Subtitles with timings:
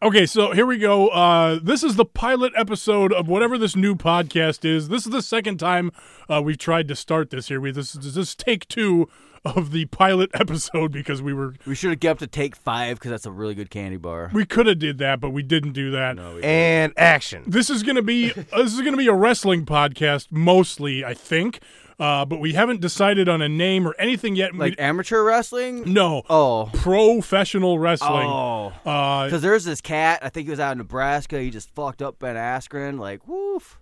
[0.00, 1.08] Okay, so here we go.
[1.08, 4.90] Uh, this is the pilot episode of whatever this new podcast is.
[4.90, 5.90] This is the second time
[6.28, 7.60] uh, we've tried to start this here.
[7.60, 9.08] We this this is take two
[9.44, 13.10] of the pilot episode because we were We should have kept to take five because
[13.10, 14.30] that's a really good candy bar.
[14.32, 16.16] we could have did that, but we didn't do that.
[16.16, 17.44] No, we And action.
[17.46, 21.60] This is gonna be uh, this is gonna be a wrestling podcast mostly, I think.
[22.00, 24.52] Uh, but we haven't decided on a name or anything yet.
[24.52, 25.92] We- like amateur wrestling.
[25.92, 28.28] no, Oh, professional wrestling.
[28.28, 28.72] oh.
[28.86, 30.20] Uh, Because there's this cat.
[30.22, 31.40] I think he was out in Nebraska.
[31.40, 33.00] He just fucked up Ben Askren.
[33.00, 33.80] Like, woof.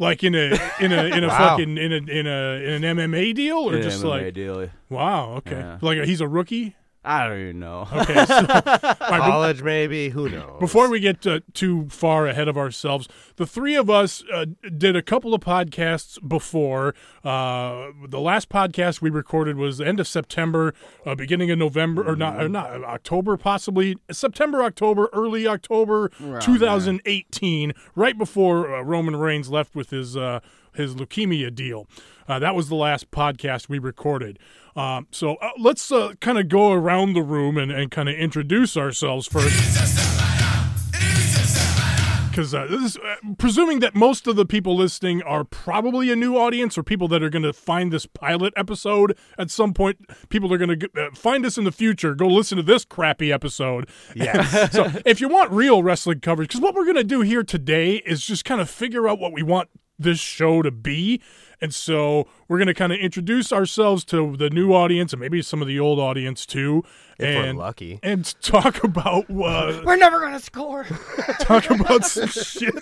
[0.00, 1.38] Like in a in a in a Wow.
[1.38, 4.68] fucking in a in a in an MMA deal or Yeah, just MMA like deal.
[4.88, 5.78] wow okay Yeah.
[5.80, 7.88] like he's a rookie I don't even know.
[7.92, 10.10] okay so, all right, be- College, maybe.
[10.10, 10.60] Who knows?
[10.60, 14.44] before we get uh, too far ahead of ourselves the three of us uh,
[14.76, 16.94] did a couple of podcasts before
[17.24, 20.74] uh, the last podcast we recorded was the end of September
[21.06, 26.10] uh, beginning of November or not or not uh, October possibly September October early October
[26.22, 30.40] Around 2018 right before uh, Roman Reigns left with his uh,
[30.74, 31.86] his leukemia deal.
[32.30, 34.38] Uh, that was the last podcast we recorded.
[34.76, 38.14] Um, so uh, let's uh, kind of go around the room and, and kind of
[38.14, 39.48] introduce ourselves first.
[42.30, 46.36] Because uh, this uh, presuming that most of the people listening are probably a new
[46.36, 50.54] audience or people that are going to find this pilot episode at some point, people
[50.54, 52.14] are going to uh, find us in the future.
[52.14, 53.88] Go listen to this crappy episode.
[54.14, 54.44] Yeah.
[54.70, 57.96] so if you want real wrestling coverage, because what we're going to do here today
[58.06, 59.68] is just kind of figure out what we want
[60.00, 61.20] this show to be.
[61.60, 65.42] And so we're going to kind of introduce ourselves to the new audience and maybe
[65.42, 66.82] some of the old audience too.
[67.18, 68.00] If we're and, lucky.
[68.02, 70.84] And talk about uh, We're never gonna score.
[71.40, 72.74] talk about some shit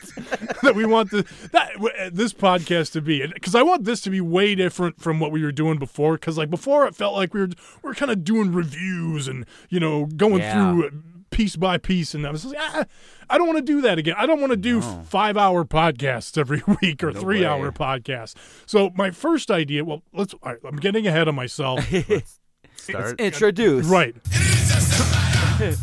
[0.62, 4.10] that we want the, that uh, this podcast to be because I want this to
[4.10, 7.34] be way different from what we were doing before because like before it felt like
[7.34, 7.48] we were
[7.82, 10.72] we are kind of doing reviews and you know going Yeah.
[10.72, 12.84] through piece by piece and I was like ah,
[13.28, 16.36] I don't want to do that again I don't want to do five hour podcasts
[16.38, 17.46] every week or three way.
[17.46, 18.34] hour podcasts
[18.66, 21.84] so my first idea well let's all right, I'm getting ahead of myself
[22.76, 23.20] Start.
[23.20, 23.86] Introduce.
[23.86, 24.16] Right.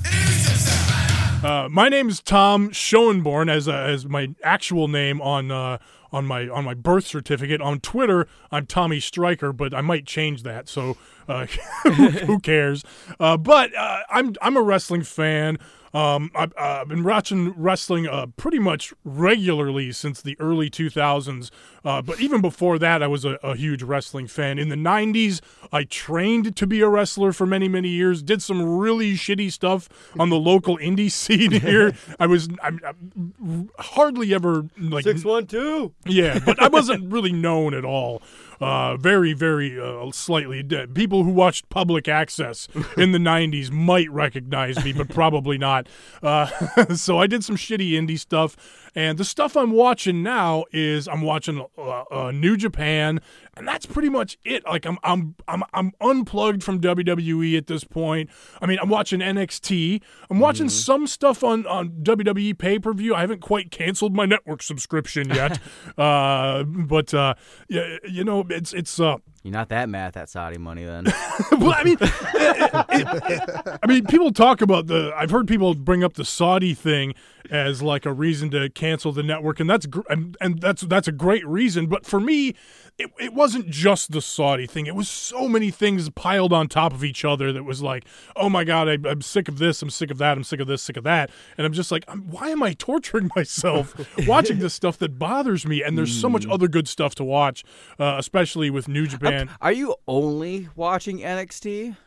[1.44, 5.77] Uh, my name is Tom Schoenborn, as uh, as my actual name on uh,
[6.12, 7.62] on my on my birth certificate.
[7.62, 10.67] On Twitter, I'm Tommy Stryker, but I might change that.
[10.67, 10.97] So
[11.28, 11.46] uh,
[12.25, 12.84] who cares?
[13.19, 15.58] Uh, but uh, I'm I'm a wrestling fan.
[15.94, 21.52] Um, I've, uh, I've been watching wrestling uh, pretty much regularly since the early 2000s.
[21.86, 24.59] Uh, but even before that, I was a, a huge wrestling fan.
[24.59, 25.40] In the 90s,
[25.72, 28.22] I trained to be a wrestler for many, many years.
[28.22, 29.88] Did some really shitty stuff
[30.19, 31.94] on the local indie scene here.
[32.19, 35.94] I was I'm, I'm hardly ever like Six one two.
[36.06, 38.22] yeah, but I wasn't really known at all.
[38.59, 40.63] Uh, very, very uh, slightly.
[40.63, 40.93] dead.
[40.95, 42.67] People who watched public access
[42.97, 45.88] in the 90s might recognize me, but probably not.
[46.23, 46.47] Uh,
[46.95, 48.84] so I did some shitty indie stuff.
[48.95, 53.19] And the stuff I'm watching now is I'm watching uh, uh, New Japan,
[53.57, 54.66] and that's pretty much it.
[54.66, 58.29] Like I'm, I'm, I'm, I'm unplugged from WWE at this point.
[58.61, 60.01] I mean, I'm watching NXT.
[60.29, 63.13] I'm watching some stuff on on WWE pay per view.
[63.13, 65.59] I haven't quite canceled my network subscription yet,
[65.97, 67.33] uh, but uh,
[67.67, 69.00] yeah, you know, it's it's.
[69.45, 71.06] You're not that mad at that Saudi money then.
[71.51, 75.13] well, I mean, I mean, people talk about the.
[75.16, 77.13] I've heard people bring up the Saudi thing
[77.51, 81.07] as like a reason to cancel the network, and that's gr- and, and that's that's
[81.07, 81.85] a great reason.
[81.85, 82.56] But for me,
[82.97, 84.85] it, it wasn't just the Saudi thing.
[84.85, 88.50] It was so many things piled on top of each other that was like, oh
[88.50, 90.81] my god, I, I'm sick of this, I'm sick of that, I'm sick of this,
[90.81, 93.95] sick of that, and I'm just like, I'm, why am I torturing myself
[94.28, 95.83] watching this stuff that bothers me?
[95.83, 97.63] And there's so much other good stuff to watch,
[98.00, 99.50] uh, especially with New Japan.
[99.62, 101.97] Are you only watching NXT?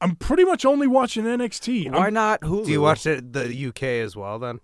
[0.00, 1.90] I'm pretty much only watching NXT.
[1.90, 2.66] Why I'm- not Hulu?
[2.66, 4.60] Do you watch it, the UK as well then?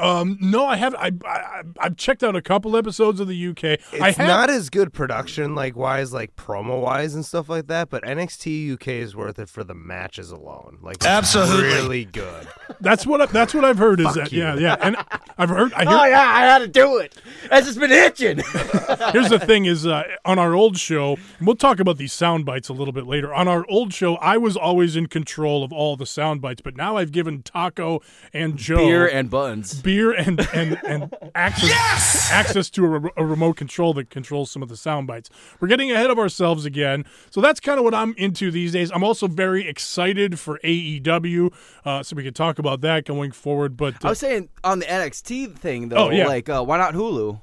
[0.00, 0.94] Um, no, I have.
[0.96, 3.64] I, I I've checked out a couple episodes of the UK.
[3.64, 4.26] It's I have.
[4.26, 7.88] not as good production like wise, like promo wise and stuff like that.
[7.88, 10.78] But NXT UK is worth it for the matches alone.
[10.82, 11.64] Like it's Absolutely.
[11.68, 12.48] really good.
[12.80, 13.20] that's what.
[13.20, 14.00] I, that's what I've heard.
[14.00, 14.40] Is that you.
[14.42, 14.96] yeah, yeah, and
[15.38, 15.72] I've heard.
[15.74, 17.16] I hear, Oh yeah, I had to do it.
[17.44, 18.38] It's just been itching.
[19.12, 22.44] Here's the thing: is uh, on our old show, and we'll talk about these sound
[22.44, 23.32] bites a little bit later.
[23.32, 26.76] On our old show, I was always in control of all the sound bites, but
[26.76, 28.00] now I've given Taco
[28.32, 29.80] and Joe Beer and buns.
[29.80, 34.62] beer and and and access access to a, re- a remote control that controls some
[34.62, 35.28] of the sound bites.
[35.60, 38.90] We're getting ahead of ourselves again, so that's kind of what I'm into these days.
[38.92, 41.52] I'm also very excited for AEW,
[41.84, 43.76] uh, so we can talk about that going forward.
[43.76, 46.26] But I uh, was saying on the NXT thing though, Oh, yeah.
[46.26, 47.40] like uh, why not Hulu?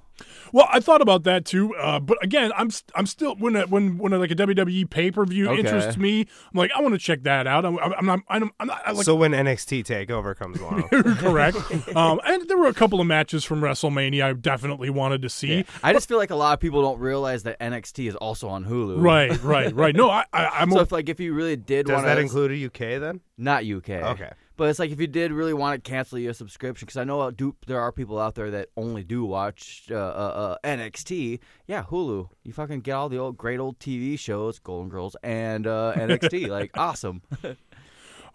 [0.52, 3.68] Well, I thought about that too, uh, but again, I'm st- I'm still when a,
[3.68, 5.60] when when a, like a WWE pay per view Okay.
[5.60, 7.66] interests me, I'm like I want to check that out.
[7.66, 10.88] I'm, I'm not I'm, I'm not I like so when NXT Takeover comes along,
[11.18, 11.58] correct.
[11.96, 15.66] um, and there were a couple of matches from WrestleMania I definitely wanted to see.
[15.84, 18.66] I just feel like a lot of people don't realize that NXT is also on
[18.66, 19.02] Hulu.
[19.02, 19.96] Right, right, right.
[19.96, 22.16] No, I, I I'm So o- if like if you really did does want that
[22.16, 23.22] to, include a UK then?
[23.38, 24.32] not UK, Okay.
[24.60, 27.22] But it's like if you did really want to cancel your subscription, because I know
[27.22, 31.40] uh, do, there are people out there that only do watch uh, uh, uh, NXT.
[31.66, 32.28] Yeah, Hulu.
[32.44, 36.50] You fucking get all the old great old TV shows, Golden Girls and uh, NXT.
[36.50, 37.22] like awesome.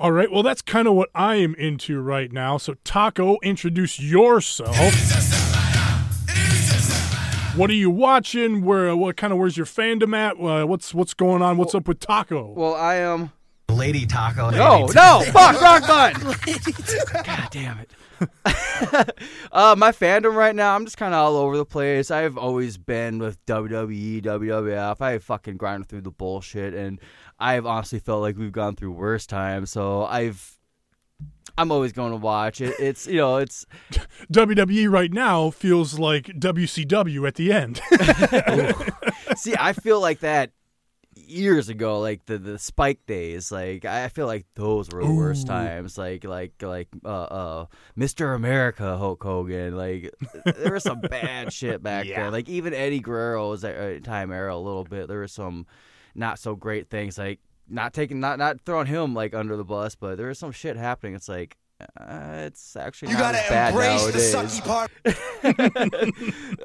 [0.00, 0.32] all right.
[0.32, 2.56] Well, that's kind of what I am into right now.
[2.56, 4.75] So, Taco, introduce yourself.
[7.55, 8.65] What are you watching?
[8.65, 10.41] Where what kind of where's your fandom at?
[10.41, 11.59] Uh, what's what's going on?
[11.59, 12.50] What's up with Taco?
[12.50, 13.31] well, I am.
[13.70, 14.50] Lady Taco.
[14.50, 16.34] No, no, fuck, wrong button.
[17.25, 17.90] God damn it.
[19.52, 22.11] uh, my fandom right now, I'm just kind of all over the place.
[22.11, 25.00] I've always been with WWE, WWF.
[25.00, 27.00] I fucking grinded through the bullshit, and
[27.38, 29.70] I've honestly felt like we've gone through worse times.
[29.70, 30.58] So I've,
[31.58, 32.75] I'm always going to watch it.
[32.78, 33.67] It's you know, it's
[34.32, 37.81] WWE right now feels like WCW at the end.
[39.37, 40.52] see, I feel like that
[41.34, 43.50] years ago, like the the Spike days.
[43.52, 45.98] Like I feel like those were the worst times.
[45.98, 47.66] Like like like uh uh
[47.98, 48.34] Mr.
[48.34, 49.76] America Hulk Hogan.
[49.76, 50.10] Like
[50.44, 52.25] there was some bad shit back Yeah.
[52.25, 52.32] then.
[52.32, 55.08] Like even Eddie Guerrero Guerrero's uh, time era a little bit.
[55.08, 55.66] There was some
[56.14, 57.19] not so great things.
[57.19, 60.52] Like not taking not not throwing him like under the bus, but there was some
[60.52, 61.14] shit happening.
[61.14, 61.56] It's like.
[61.81, 64.91] Uh, it's actually You not gotta as bad embrace the nowadays sucky part.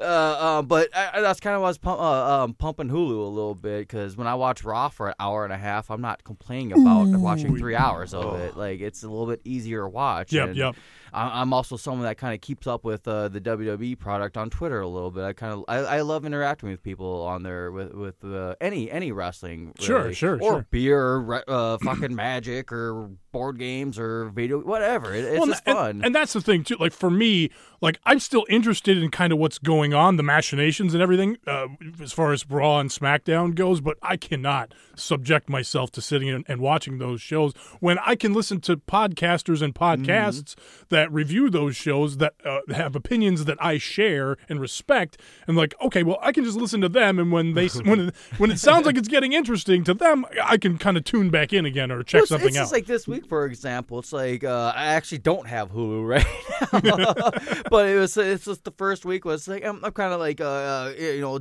[0.00, 2.88] uh, um, but I, I- that's kind of why I was pump, uh, um, pumping
[2.88, 5.90] Hulu a little bit because when I watch Raw for an hour and a half,
[5.90, 8.56] I'm not complaining about watching three hours of it.
[8.56, 10.32] Like it's a little bit easier to watch.
[10.32, 10.76] Yep, and yep.
[11.12, 14.50] I, I'm also someone that kind of keeps up with uh, the WWE product on
[14.50, 15.24] Twitter a little bit.
[15.24, 18.90] I kind of I, I love interacting with people on there with with uh, any
[18.90, 19.72] any wrestling.
[19.78, 20.14] Sure, really.
[20.14, 20.66] sure, or sure.
[20.70, 25.14] beer, or uh, fucking magic, or board games, or video, whatever.
[25.14, 26.00] It, it's Well, just and, fun.
[26.04, 26.76] and that's the thing too.
[26.78, 30.94] Like for me, like I'm still interested in kind of what's going on, the machinations
[30.94, 31.68] and everything, uh,
[32.02, 33.80] as far as Raw and SmackDown goes.
[33.80, 38.34] But I cannot subject myself to sitting and, and watching those shows when I can
[38.34, 40.54] listen to podcasters and podcasts
[40.90, 45.18] that review those shows that uh, have opinions that I share and respect.
[45.46, 48.14] And like, okay, well, I can just listen to them, and when they when it,
[48.38, 51.52] when it sounds like it's getting interesting to them, I can kind of tune back
[51.52, 52.62] in again or check Well, it's, something it's out.
[52.62, 53.98] just like this week, for example.
[54.00, 56.26] It's like uh, I actually don't have Hulu right
[56.84, 60.20] now, but it was it's just the first week was like I'm, I'm kind of
[60.20, 61.40] like uh, uh, you know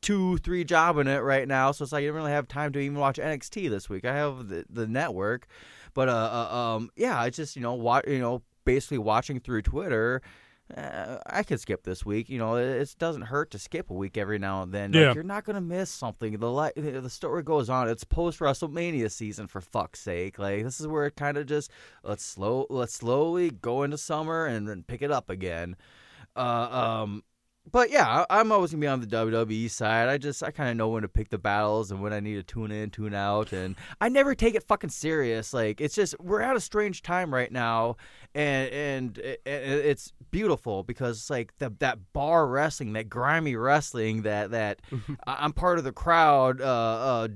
[0.00, 2.72] two three job in it right now, so it's like I didn't really have time
[2.72, 4.04] to even watch NXT this week.
[4.04, 5.46] I have the the network,
[5.94, 6.12] but uh,
[6.50, 10.22] uh um yeah, it's just you know wa- you know basically watching through Twitter.
[10.76, 12.28] Uh, I could skip this week.
[12.28, 14.92] You know, it, it doesn't hurt to skip a week every now and then.
[14.92, 16.38] Like, you're not gonna miss something.
[16.38, 17.88] The li- the story goes on.
[17.88, 20.38] It's post WrestleMania season for fuck's sake.
[20.38, 21.70] Like this is where it kind of just
[22.04, 25.76] let's slow let's slowly go into summer and then pick it up again.
[26.36, 27.24] Uh, um,
[27.72, 30.08] but yeah, I'm always gonna be on the WWE side.
[30.08, 32.34] I just I kind of know when to pick the battles and when I need
[32.34, 35.52] to tune in, tune out, and I never take it fucking serious.
[35.54, 37.96] Like it's just we're at a strange time right now,
[38.34, 43.56] and and it, it- it's beautiful because it's like the, that bar wrestling, that grimy
[43.56, 44.80] wrestling, that that
[45.26, 46.60] I'm part of the crowd.
[46.60, 47.28] Uh, uh,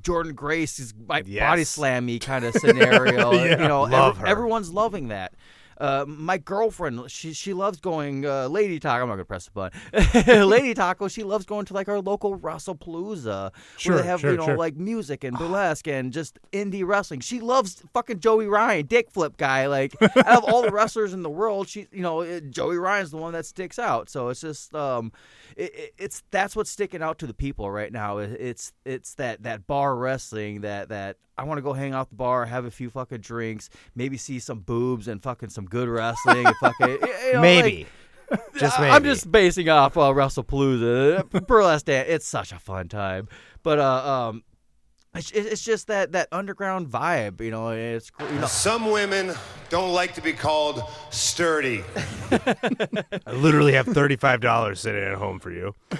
[0.00, 1.42] Jordynne Grace is my Yes.
[1.50, 3.32] body slammy kind of scenario.
[3.32, 3.62] Yeah.
[3.62, 4.26] you know, Love every- her.
[4.26, 5.32] everyone's loving that.
[5.78, 9.02] Uh, my girlfriend, she she loves going uh, Lady Taco.
[9.02, 10.48] I'm not gonna press the button.
[10.48, 11.08] Lady Taco.
[11.08, 14.46] She loves going to like our local WrestlePalooza, Sure, where they have sure, you know
[14.46, 14.56] sure.
[14.56, 17.20] like music and burlesque and just indie wrestling.
[17.20, 19.66] She loves fucking Joey Ryan, dick flip guy.
[19.66, 23.16] Like out of all the wrestlers in the world, she you know Joey Ryan's the
[23.16, 24.08] one that sticks out.
[24.08, 25.12] So it's just um,
[25.56, 28.18] it, it's that's what's sticking out to the people right now.
[28.18, 32.10] It, it's it's that that bar wrestling that that I want to go hang out
[32.10, 35.88] the bar, have a few fucking drinks, maybe see some boobs and fucking some good
[35.88, 36.46] wrestling.
[36.46, 37.86] and fucking you know, like- Maybe.
[38.58, 38.90] Just maybe.
[38.90, 41.46] I'm just basing off uh, WrestlePalooza.
[41.46, 42.08] Burlesque dance.
[42.08, 43.28] It's such a fun time.
[43.62, 44.42] But uh, um,
[45.14, 47.40] it's, it's just that that underground vibe.
[47.40, 48.46] You know, it's you know.
[48.46, 49.34] Some women
[49.68, 51.84] don't like to be called sturdy.
[52.30, 55.74] I literally have thirty-five dollars sitting at home for you.
[55.90, 55.98] for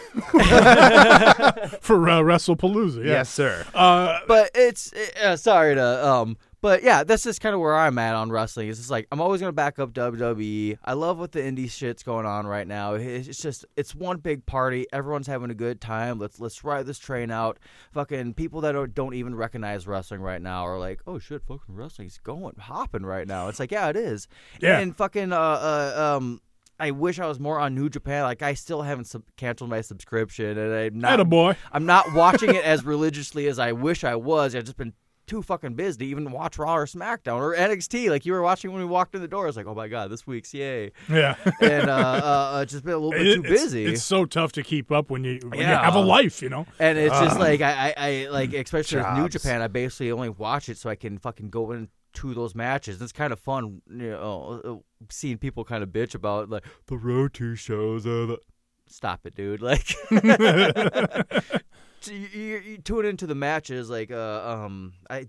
[2.09, 3.04] uh, WrestlePalooza.
[3.04, 3.11] Yeah.
[3.11, 3.66] Yes, sir.
[3.75, 4.92] Uh, but it's
[5.23, 8.69] uh, sorry to um but yeah that's just kind of where i'm at on wrestling
[8.69, 12.02] it's just like i'm always gonna back up wwe i love what the indie shit's
[12.02, 16.19] going on right now it's just it's one big party everyone's having a good time
[16.19, 17.59] let's let's ride this train out
[17.92, 21.75] fucking people that are, don't even recognize wrestling right now are like oh shit fucking
[21.75, 24.26] wrestling's going hopping right now it's like yeah it is
[24.61, 24.78] Yeah.
[24.78, 26.40] and fucking uh, uh um
[26.81, 28.25] I wish I was more on New Japan.
[28.25, 31.21] Like I still haven't sub- canceled my subscription, and I'm not.
[31.21, 31.54] a boy.
[31.71, 34.57] I'm not watching it as religiously as I wish I was.
[34.57, 34.92] I've just been
[35.32, 38.10] too fucking busy to even watch Raw or SmackDown or NXT.
[38.10, 39.44] Like you were watching when we walked in the door.
[39.44, 41.36] I was like, oh my god, this week's yay, Yeah.
[41.62, 43.86] and uh, uh, uh, just been a little bit It- too it's- busy.
[43.86, 46.66] It's, so tough to keep up when you, when you have a life, you know.
[46.78, 50.28] And it's just like I, I, I like especially with New Japan, I basically only
[50.28, 53.00] watch it so I can fucking go into those matches.
[53.00, 56.98] It's kind of fun, you know, uh, seeing people kind of bitch about like the
[56.98, 58.06] road two shows.
[58.06, 58.38] Are the...
[58.86, 59.62] Stop it, dude!
[59.62, 59.94] Like,
[62.09, 63.90] you, you, you tune into the matches.
[63.90, 65.28] Like, uh, um, I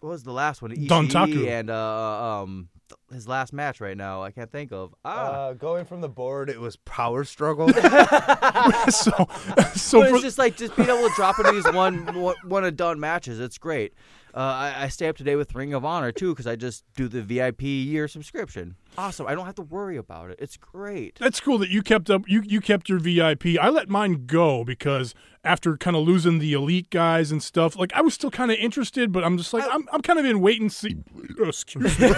[0.00, 0.72] what was the last one?
[0.72, 1.46] Ishii Dontaku.
[1.46, 2.68] and uh, um,
[3.12, 4.22] his last match right now.
[4.22, 4.94] I can't think of.
[5.04, 5.10] Ah.
[5.10, 7.68] Uh, going from the board, it was power struggle.
[8.88, 9.10] so,
[9.74, 12.34] so but for, it's just like just being able to drop into these one one,
[12.44, 13.38] one and done matches.
[13.40, 13.94] It's great.
[14.34, 16.84] Uh, I, I stay up to date with Ring of Honor too because I just
[16.96, 18.76] do the VIP year subscription.
[18.98, 19.26] Awesome.
[19.26, 20.38] I don't have to worry about it.
[20.40, 21.16] It's great.
[21.18, 22.28] that's cool that you kept up.
[22.28, 23.58] You you kept your VIP.
[23.60, 27.92] I let mine go because after kind of losing the elite guys and stuff, like
[27.94, 30.40] I was still kind of interested, but I'm just like I'm I'm kind of in
[30.40, 30.96] wait and see.
[31.42, 32.08] Excuse me.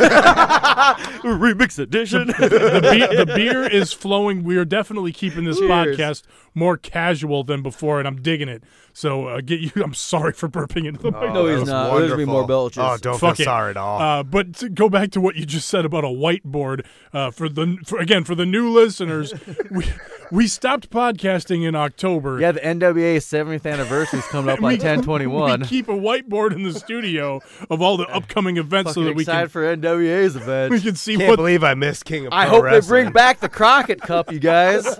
[1.22, 2.26] Remix edition.
[2.28, 4.42] the, be- the beer is flowing.
[4.42, 5.70] We are definitely keeping this Cheers.
[5.70, 6.22] podcast
[6.54, 8.62] more casual than before, and I'm digging it.
[8.92, 9.70] So uh, get you.
[9.82, 11.32] I'm sorry for burping into the mic.
[11.32, 11.96] No, he's was not.
[11.98, 12.78] There's gonna be more belches.
[12.78, 13.46] Oh, don't Fuck feel it.
[13.46, 14.00] sorry at all.
[14.00, 16.63] Uh, but to go back to what you just said about a whiteboard
[17.12, 19.32] uh, for the for, again for the new listeners,
[19.70, 19.86] we
[20.30, 22.40] we stopped podcasting in October.
[22.40, 25.60] Yeah, the NWA 70th anniversary is coming up on we, 1021.
[25.60, 27.40] We keep a whiteboard in the studio
[27.70, 30.70] of all the upcoming events so that we excited can for NWA's event.
[30.72, 33.12] we can see Can't what believe I missed King of I Pro hope they bring
[33.12, 34.84] back the Crockett Cup, you guys.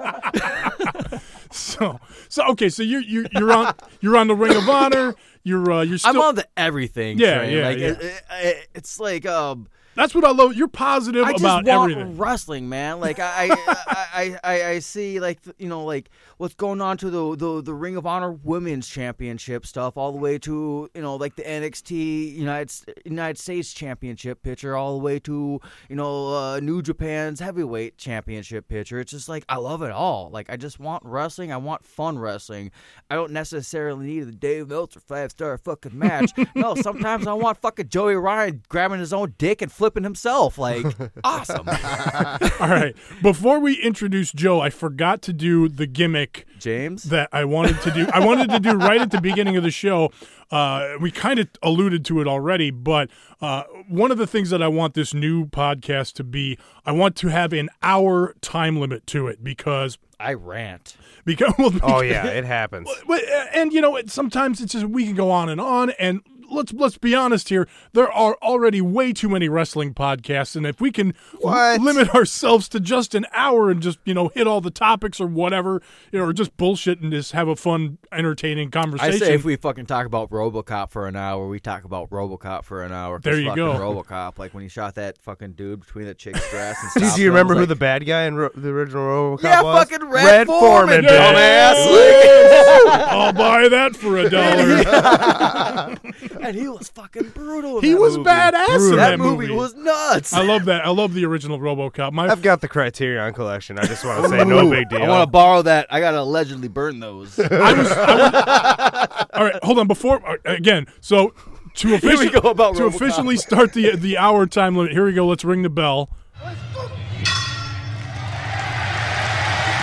[1.51, 5.15] so so okay so you're you're, you're on you're on the Ring of Honor.
[5.47, 6.11] You're uh, you're still.
[6.11, 7.57] I'm on the everything Yeah, train.
[7.57, 7.87] yeah, like, yeah.
[7.89, 9.69] It, it, it- it's like um.
[9.95, 10.55] That's what I love.
[10.55, 12.17] You're positive I just about want everything.
[12.17, 13.01] wrestling, man.
[13.01, 13.77] Like I, I,
[14.15, 17.75] I, I, I see like you know like what's going on to the, the the
[17.75, 22.35] Ring of Honor Women's Championship stuff, all the way to you know like the NXT
[22.35, 22.73] United
[23.05, 28.69] United States Championship picture, all the way to you know uh, New Japan's Heavyweight Championship
[28.69, 28.99] picture.
[29.01, 30.31] It's just like I love it all.
[30.31, 31.53] Like I just want wrestling.
[31.53, 32.71] I want fun wrestling.
[33.11, 36.33] I don't necessarily need the Dave Meltzer five star fucking match.
[36.55, 40.57] no, sometimes I want fucking Joey Ryan grabbing his own dick and flipping himself.
[40.57, 40.87] Like
[41.25, 41.69] awesome.
[42.61, 42.95] All right.
[43.23, 47.05] Before we introduce Joe, I forgot to do the gimmick James.
[47.05, 48.07] that I wanted to do.
[48.13, 50.11] I wanted to do right at the beginning of the show.
[50.51, 53.11] Uh, we kind of alluded to it already, but
[53.41, 57.17] uh, one of the things that I want this new podcast to be, I want
[57.17, 60.97] to have an hour time limit to it because I rant.
[61.25, 62.89] because well, Oh yeah, it happens.
[63.07, 63.23] but,
[63.53, 65.91] and you know, it, sometimes it's just we can go on and on.
[65.99, 66.21] And
[66.55, 70.81] let's let's be honest here, there are already way too many wrestling podcasts, and if
[70.81, 71.81] we can What?
[71.81, 75.27] limit ourselves to just an hour and just you know hit all the topics or
[75.27, 75.83] whatever,
[76.13, 79.15] you know, or just bullshit and just have a fun, entertaining conversation.
[79.23, 82.65] I say if we fucking talk about RoboCop for an hour, we talk about RoboCop
[82.65, 83.19] for an hour.
[83.21, 83.75] There you fucking go.
[83.75, 87.07] RoboCop, like when he shot that fucking dude between the chick's breasts and do you
[87.07, 89.03] I was remember who like, the bad guy in Ro- the original
[89.39, 89.89] RoboCop Yeah, was?
[89.89, 91.75] fucking Red Forman, Forman, Yeah.
[91.75, 92.95] dumbass.
[93.15, 95.95] I'll buy that for a dollar.
[96.45, 97.79] and he was fucking brutal.
[97.79, 98.29] in he that was movie.
[98.31, 100.33] badass in That, that, movie was nuts.
[100.33, 100.85] I love that.
[100.85, 102.13] I love the original RoboCop.
[102.13, 103.79] My I've got the Criterion collection.
[103.79, 105.03] I just want to say, no Ooh, big deal.
[105.03, 105.87] I want to borrow that.
[105.91, 107.39] I gotta allegedly burn those.
[107.41, 109.87] I was, I was- all right, hold on.
[109.89, 111.33] Before again, so
[111.77, 112.95] to we officially go about to RoboCop.
[112.95, 114.93] officially start the the hour time limit.
[114.93, 115.27] Here we go.
[115.27, 116.11] Let's ring the bell.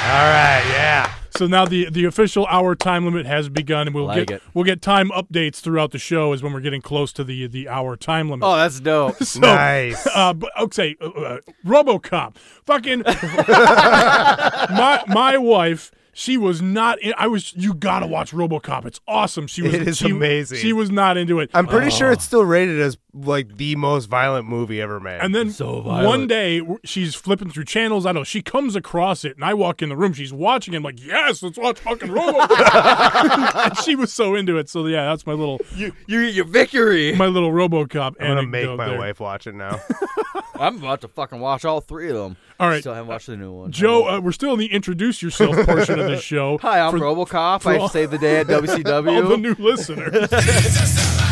[0.03, 1.13] All right, yeah.
[1.37, 4.43] So now the the official hour time limit has begun, and we'll Like get it.
[4.53, 7.67] we'll get time updates throughout the show as when we're getting close to the the
[7.69, 8.45] hour time limit.
[8.47, 9.15] oh, that's dope.
[9.23, 10.05] So, nice.
[10.13, 12.35] Uh, but okay, uh, uh, RoboCop.
[12.65, 15.91] Fucking my my wife.
[16.13, 16.99] She was not.
[17.01, 17.53] In, I was.
[17.55, 18.85] You gotta watch RoboCop.
[18.85, 19.47] It's awesome.
[19.47, 19.73] She was.
[19.73, 20.57] It is she- amazing.
[20.57, 21.49] She was not into it.
[21.53, 22.27] I'm pretty sure it's oh.
[22.27, 25.19] still rated as like the most violent movie ever made.
[25.19, 28.05] And then So one day she's flipping through channels.
[28.05, 28.23] I don't know.
[28.23, 30.13] She comes across it, and I walk in the room.
[30.13, 30.73] She's watching.
[30.73, 30.77] it.
[30.77, 33.65] I'm like, yes, let's watch fucking RoboCop.
[33.65, 34.69] and she was so into it.
[34.69, 37.15] So yeah, that's my little you, you, your victory.
[37.15, 38.15] my little RoboCop.
[38.19, 38.99] I'm gonna make my there.
[38.99, 39.79] wife watch it now.
[40.55, 42.37] I'm about to fucking watch all three of them.
[42.61, 42.79] All right.
[42.81, 43.71] Still haven't watched the new one.
[43.71, 46.57] Joe, uh, we're still in the introduce yourself portion of the show.
[46.61, 47.63] Hi, I'm for RoboCop.
[47.63, 49.23] for all- I saved the day at WCW.
[49.23, 50.29] all the new listeners.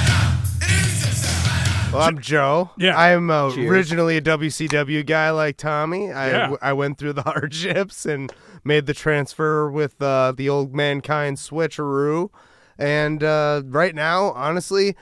[1.91, 2.69] Well, I'm Joe.
[2.77, 2.95] Yeah.
[2.95, 6.12] I'm uh, originally a WCW guy like Tommy.
[6.12, 6.55] I, Yeah.
[6.62, 8.31] I went through the hardships and
[8.63, 12.29] made the transfer with uh, the old mankind switcheroo.
[12.77, 14.95] And uh, right now, honestly,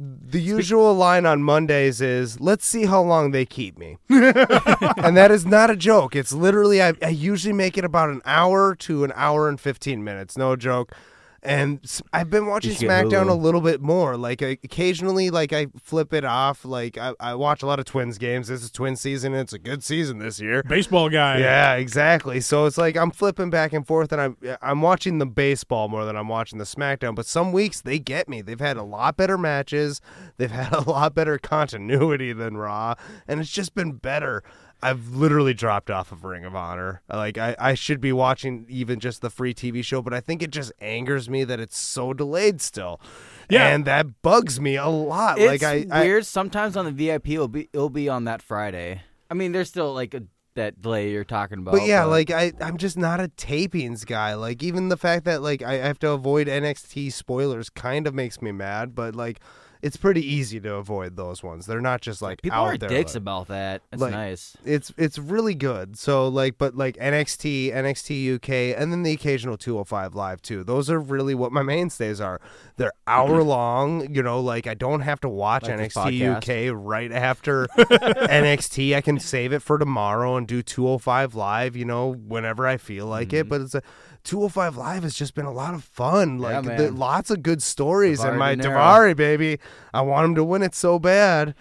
[0.00, 5.30] the usual line on Mondays is, "Let's see how long they keep me," and that
[5.30, 6.16] is not a joke.
[6.16, 10.02] It's literally I, I usually make it about an hour to an hour and fifteen
[10.02, 10.38] minutes.
[10.38, 10.94] No joke.
[11.42, 11.80] And
[12.12, 14.18] I've been watching SmackDown a little bit more.
[14.18, 16.66] Like I, occasionally, like I flip it off.
[16.66, 18.48] Like I, I watch a lot of Twins games.
[18.48, 19.32] This is Twin season.
[19.32, 20.62] And it's a good season this year.
[20.62, 21.38] Baseball guy.
[21.38, 22.40] Yeah, exactly.
[22.40, 26.04] So it's like I'm flipping back and forth, and I'm I'm watching the baseball more
[26.04, 27.14] than I'm watching the SmackDown.
[27.14, 28.42] But some weeks they get me.
[28.42, 30.02] They've had a lot better matches.
[30.36, 34.42] They've had a lot better continuity than Raw, and it's just been better.
[34.82, 37.02] I've literally dropped off of Ring of Honor.
[37.08, 40.42] Like I, I should be watching even just the free TV show, but I think
[40.42, 43.00] it just angers me that it's so delayed still.
[43.48, 43.68] Yeah.
[43.68, 45.38] and that bugs me a lot.
[45.38, 46.24] It's like I, I weird.
[46.24, 49.02] Sometimes on the VIP, it'll be it'll be on that Friday.
[49.30, 50.22] I mean, there's still like a,
[50.54, 51.72] that delay you're talking about.
[51.72, 54.34] But yeah, like I, I'm just not a tapings guy.
[54.34, 58.40] Like even the fact that like I have to avoid NXT spoilers kind of makes
[58.40, 58.94] me mad.
[58.94, 59.40] But like,
[59.82, 61.66] it's pretty easy to avoid those ones.
[61.66, 62.88] They're not just like people out are there.
[62.88, 63.82] dicks like- about that.
[63.92, 64.56] It's like, nice.
[64.64, 65.96] It's it's really good.
[65.98, 70.64] So like, but like NXT, NXT UK, and then the occasional 205 live too.
[70.64, 72.40] Those are really what my mainstays are.
[72.76, 74.14] They're hour long.
[74.14, 78.94] You know, like I don't have to watch Like NXT UK right after NXT.
[78.94, 81.76] I can save it for tomorrow and do 205 live.
[81.76, 83.44] You know, whenever I feel like it.
[83.44, 83.48] Mm-hmm.
[83.48, 83.82] But it's a
[84.24, 86.38] 205 live has just been a lot of fun.
[86.38, 86.76] Like man.
[86.76, 88.20] the, lots of good stories.
[88.20, 89.58] and my De Daivari baby,
[89.92, 91.54] I want him to win it so bad.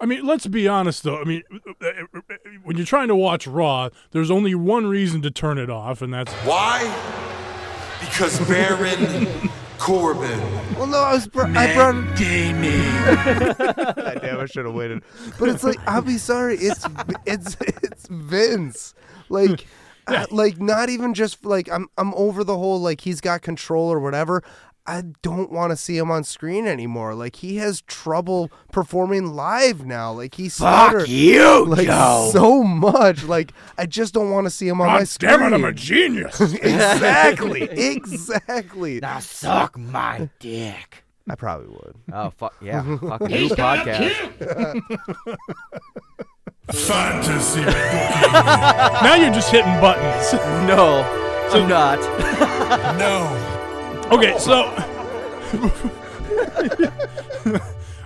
[0.00, 1.20] I mean, let's be honest though.
[1.20, 1.42] I mean,
[2.64, 6.12] when you're trying to watch Raw, there's only one reason to turn it off, and
[6.12, 6.82] that's Why?
[8.00, 10.40] Because Baron Corbin.
[10.76, 11.26] Well, no, I was.
[11.26, 11.94] Br- I brought.
[13.94, 15.02] God damn, I should have waited.
[15.38, 16.56] But it's like I'll be sorry.
[16.56, 16.86] It's
[17.24, 18.94] it's it's Vince.
[19.28, 19.66] Like.
[20.06, 23.90] Uh, like not even just like I'm I'm over the whole like he's got control
[23.92, 24.42] or whatever.
[24.88, 27.14] I don't want to see him on screen anymore.
[27.16, 30.12] Like he has trouble performing live now.
[30.12, 32.30] Like he's Fuck you, like Joe.
[32.32, 33.24] so much.
[33.24, 35.30] Like I just don't want to see him on my screen.
[35.30, 36.40] damn it, I'm a genius.
[36.52, 39.00] exactly, exactly.
[39.00, 41.02] Now suck my dick.
[41.28, 41.96] I probably would.
[42.12, 44.80] Oh fuck yeah, fucking new podcast.
[46.72, 50.32] Fantasy now you're just hitting buttons.
[50.66, 51.02] No,
[51.52, 52.00] I'm not.
[52.98, 54.08] No.
[54.12, 54.64] Okay, so.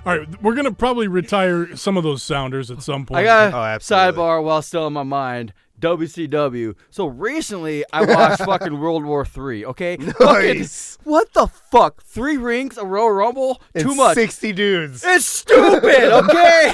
[0.07, 3.21] All right, we're gonna probably retire some of those sounders at some point.
[3.21, 4.13] I got Oh, a absolutely.
[4.23, 5.53] sidebar while still in my mind.
[5.81, 6.75] WCW.
[6.91, 9.65] So recently, I watched fucking World War Three.
[9.65, 10.99] Okay, Fucking- Nice.
[11.05, 12.03] what the fuck?
[12.03, 14.15] Three rings, a Royal Rumble, too It's much.
[14.15, 15.03] Sixty dudes.
[15.05, 16.73] It's stupid, okay?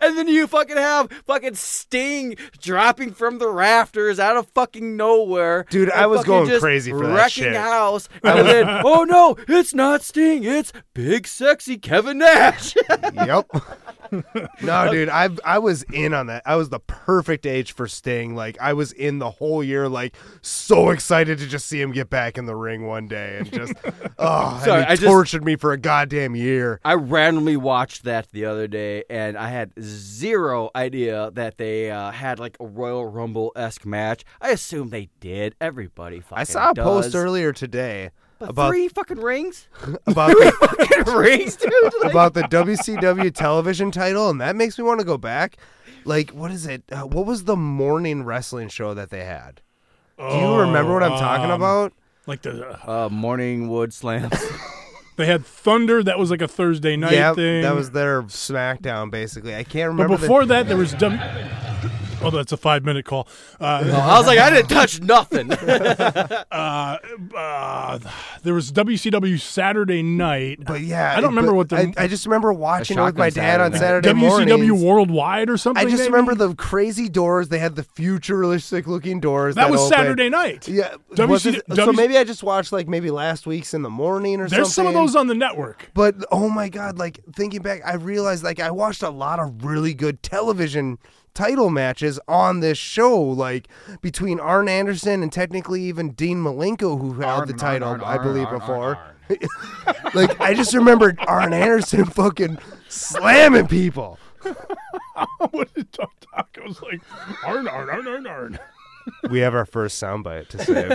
[0.00, 5.64] And then you fucking have fucking Sting dropping from the rafters out of fucking nowhere.
[5.70, 7.54] Dude, I was going crazy for that wrecking shit.
[7.56, 8.08] house.
[8.28, 12.74] And then, oh no, it's not Sting, it's big sexy Kevin Nash.
[13.14, 13.48] yep.
[14.62, 16.42] no, dude, I I was in on that.
[16.46, 18.34] I was the perfect age for Sting.
[18.34, 22.10] Like I was in the whole year, like so excited to just see him get
[22.10, 23.72] back in the ring one day, and just
[24.18, 26.80] oh, Sorry, and he I just- tortured me for a goddamn year.
[26.84, 32.10] I randomly watched that the other day, and I had zero idea that they uh,
[32.10, 34.24] had like a Royal Rumble esque match.
[34.40, 35.54] I assume they did.
[35.60, 36.84] Everybody fucking I saw a does.
[36.84, 39.66] post earlier today But about three fucking rings,
[40.06, 41.72] about the, fucking rings, dude.
[42.02, 45.56] Like, about the WCW television title, and that makes me want to go back.
[46.04, 46.84] Like, what is it?
[46.92, 49.60] Uh, what was the morning wrestling show that they had?
[50.18, 51.92] Do you remember what I'm talking um, about?
[52.26, 54.32] like the uh, morning wood slams.
[55.16, 56.02] they had Thunder.
[56.02, 57.62] That was like a Thursday night yeah, thing.
[57.62, 59.54] that was their SmackDown, basically.
[59.54, 60.16] I can't But remember.
[60.16, 61.18] the- before that, there was W.
[62.20, 63.28] Oh, that's a five minute call.
[63.60, 65.52] Uh, I was like, I didn't touch nothing.
[65.52, 66.96] uh,
[67.36, 67.98] uh,
[68.42, 70.60] there was WCW Saturday night.
[70.64, 73.28] But yeah, I don't remember what the I, I just remember watching it with my
[73.28, 74.08] shotgun dad on Saturday.
[74.08, 74.82] Saturday WCW mornings.
[74.82, 75.80] Worldwide or something.
[75.80, 76.12] I just maybe?
[76.12, 77.48] remember the crazy doors.
[77.48, 79.54] They had the futuristic looking doors.
[79.54, 79.96] that was opened.
[79.96, 80.68] Saturday night.
[80.68, 83.90] Yeah, WC was it- so maybe I just watched like maybe last week's in the
[83.90, 84.58] morning or something.
[84.58, 85.90] There's some of those on the network.
[85.94, 89.64] But oh my god, like thinking back, I realized like I watched a lot of
[89.64, 90.98] really good television
[91.38, 93.68] title matches on this show, like
[94.02, 98.98] between Arn Anderson and technically even Dean Malenko, who held the title, I believe, before.
[100.14, 104.18] like I just remembered Arn Anderson fucking slamming people.
[105.50, 107.00] what did Doc Taco was like?
[107.44, 108.58] Arn, arn, arn, arn, arn.
[109.30, 110.90] We have our first soundbite to save.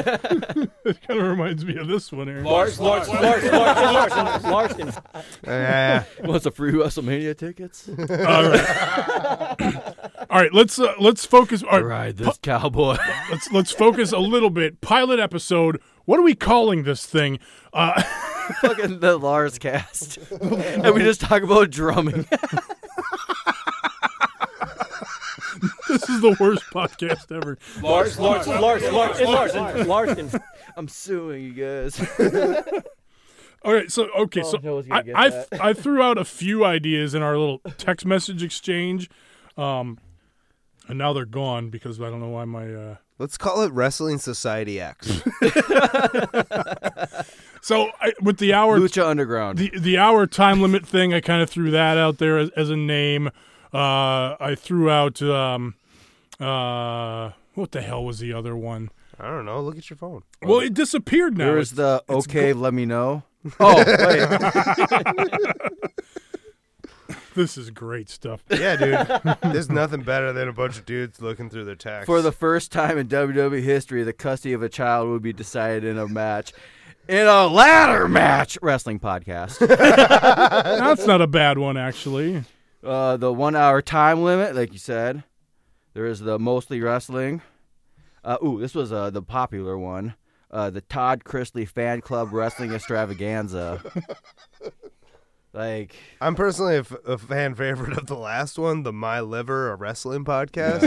[0.86, 2.42] It kind of reminds me of this one here.
[2.42, 4.94] Larson, Larson, Larson, Larson, Larson.
[5.44, 6.04] Yeah.
[6.24, 7.90] Wants a free WrestleMania tickets?
[7.90, 7.96] All
[8.50, 10.52] right, all right.
[10.52, 11.62] Let's uh, let's focus.
[11.62, 12.98] All right, Ride this cowboy.
[13.32, 14.82] let's let's focus a little bit.
[14.82, 15.80] Pilot episode.
[16.06, 17.38] What are we calling this thing?
[17.72, 18.02] Uh,
[18.62, 22.26] fucking the Lars cast, and we just talk about drumming.
[25.88, 27.60] this is the worst podcast ever.
[27.84, 30.32] Lars, Lars, Lars, Lars, Lars, Larson.
[30.76, 32.00] I'm suing you guys.
[33.64, 35.48] All right, so okay, Oh, so no I gonna get I, that.
[35.62, 39.10] I threw out a few ideas in our little text message exchange,
[39.58, 40.00] um,
[40.88, 42.74] and now they're gone because I don't know why my.
[42.74, 42.96] Uh...
[43.20, 45.22] Let's call it Wrestling Society X.
[47.64, 49.58] So I, with the hour Lucha Underground.
[49.58, 52.70] the the hour time limit thing, I kind of threw that out there as, as
[52.70, 53.28] a name.
[53.74, 55.76] Uh, I threw out um,
[56.42, 58.90] uh, what the hell was the other one?
[59.18, 59.62] I don't know.
[59.62, 60.24] Look at your phone.
[60.42, 61.46] Well, it disappeared now.
[61.46, 63.24] There's the it's okay, go- let me know.
[63.60, 64.28] Oh, wait.
[67.36, 68.44] this is great stuff.
[68.50, 69.38] Yeah, dude.
[69.54, 72.06] There's nothing better than a bunch of dudes looking through their text.
[72.06, 75.84] For the first time in WWE history, the custody of a child would be decided
[75.84, 76.54] in a match.
[77.08, 79.60] In a ladder match wrestling podcast.
[79.68, 82.44] That's not a bad one, actually.
[82.84, 85.24] uh, the one hour time limit, like you said.
[85.94, 87.42] There is the mostly wrestling.
[88.24, 90.16] Uh, ooh, this was uh, the popular one.
[90.50, 93.82] Uh, the Todd Chrisley Fan Club Wrestling Extravaganza.
[95.54, 99.72] Like, I'm personally a, f- a fan favorite of the last one, the My Liver,
[99.72, 100.84] a wrestling podcast.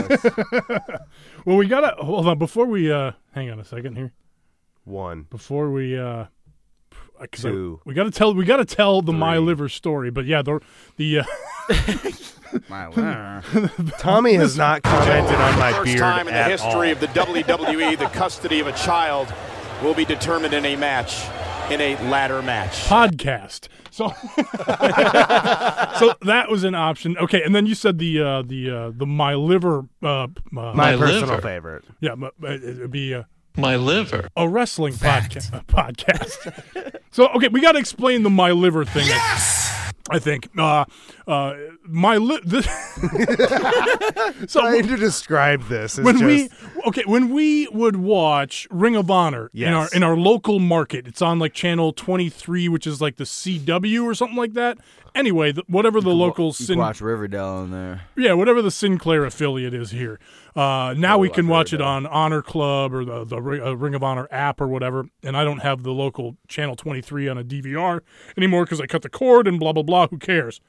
[1.45, 4.11] Well, we gotta hold on before we uh, hang on a second here.
[4.83, 5.27] One.
[5.29, 6.25] Before we uh,
[7.31, 7.79] 'cause I- Two.
[7.85, 9.45] we gotta tell we gotta tell the my Three.
[9.45, 10.11] liver story.
[10.11, 10.59] But yeah, the
[10.97, 11.23] the uh,
[12.69, 16.69] my, Liver Tommy has not commented on my First beard time in the at history
[16.89, 16.91] all.
[16.91, 19.33] of the WWE, the custody of a child
[19.81, 21.23] will be determined in a match,
[21.71, 22.83] in a ladder match.
[22.85, 23.67] podcast.
[23.91, 24.09] So,
[25.99, 27.17] so that was an option.
[27.17, 29.85] Okay, and then you said the uh, the uh, the my liver.
[30.03, 31.41] Uh, uh, my, My personal liver.
[31.41, 31.83] favorite.
[31.99, 33.23] yeah, but it'd be uh,
[33.57, 34.29] My liver.
[34.35, 36.99] a wrestling podca- podcast.
[37.11, 39.07] so okay, we got to explain the my liver thing.
[39.07, 39.56] Yes.
[40.09, 40.85] I think uh,
[41.27, 42.41] uh, my li-
[44.47, 46.49] so Trying to describe this is when just, we
[46.85, 51.21] okay when we would watch Ring of Honor in our in our local market, it's
[51.21, 54.77] on like channel twenty three, which is like the CW or something like that.
[55.17, 58.01] Anyway, the, whatever the local you Sin- can watch Riverdale in there.
[58.15, 60.19] yeah, whatever the Sinclair affiliate is here.
[60.55, 63.95] Uh, now we can watch it on Honor Club or the the Ring, uh, Ring
[63.95, 65.09] of Honor app or whatever.
[65.23, 68.01] And I don't have the local channel twenty three on a DVR
[68.37, 70.07] anymore because I cut the cord and blah blah blah.
[70.07, 70.61] Who cares?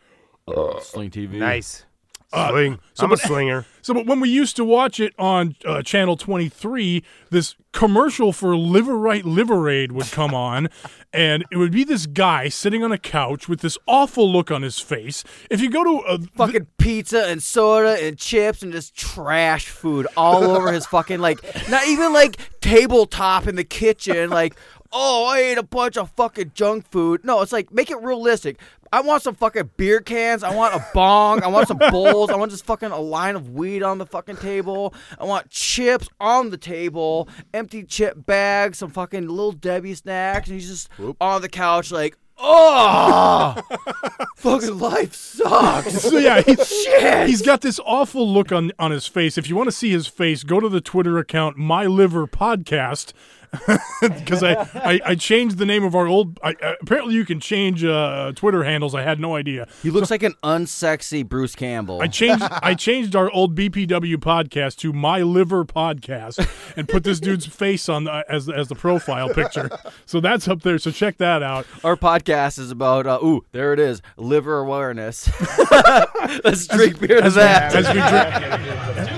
[0.80, 1.32] Sling TV.
[1.32, 1.84] nice.
[2.30, 2.78] Sling.
[2.94, 3.64] so I'm a but- slinger.
[3.80, 8.54] So, but when we used to watch it on uh, channel 23, this commercial for
[8.54, 10.68] Liverite Liverade would come on,
[11.14, 14.60] and it would be this guy sitting on a couch with this awful look on
[14.60, 15.24] his face.
[15.48, 20.06] If you go to a Fucking pizza and soda and chips and just trash food
[20.18, 24.54] all over his fucking like not even like tabletop in the kitchen like
[24.92, 27.24] oh I ate a bunch of fucking junk food.
[27.24, 28.58] No, it's like make it realistic.
[28.92, 30.42] I want some fucking beer cans.
[30.42, 31.42] I want a bong.
[31.42, 32.30] I want some bowls.
[32.30, 34.94] I want just fucking a line of weed on the fucking table.
[35.18, 40.58] I want chips on the table, empty chip bags, some fucking little Debbie snacks, and
[40.58, 40.88] he's just
[41.20, 43.60] on the couch like, oh,
[44.36, 46.00] fucking life sucks.
[46.02, 47.28] so yeah, he, Shit.
[47.28, 49.36] he's got this awful look on on his face.
[49.36, 53.12] If you want to see his face, go to the Twitter account My Liver Podcast.
[54.00, 56.38] Because I, I, I changed the name of our old.
[56.42, 58.94] I, uh, apparently, you can change uh, Twitter handles.
[58.94, 59.66] I had no idea.
[59.82, 62.00] He looks like an unsexy Bruce Campbell.
[62.00, 67.18] I changed I changed our old BPW podcast to My Liver Podcast and put this
[67.18, 69.68] dude's face on the, as as the profile picture.
[70.06, 70.78] So that's up there.
[70.78, 71.66] So check that out.
[71.82, 75.28] Our podcast is about uh, ooh, there it is, liver awareness.
[76.44, 77.74] Let's drink beer to that.
[77.74, 79.17] As we drink.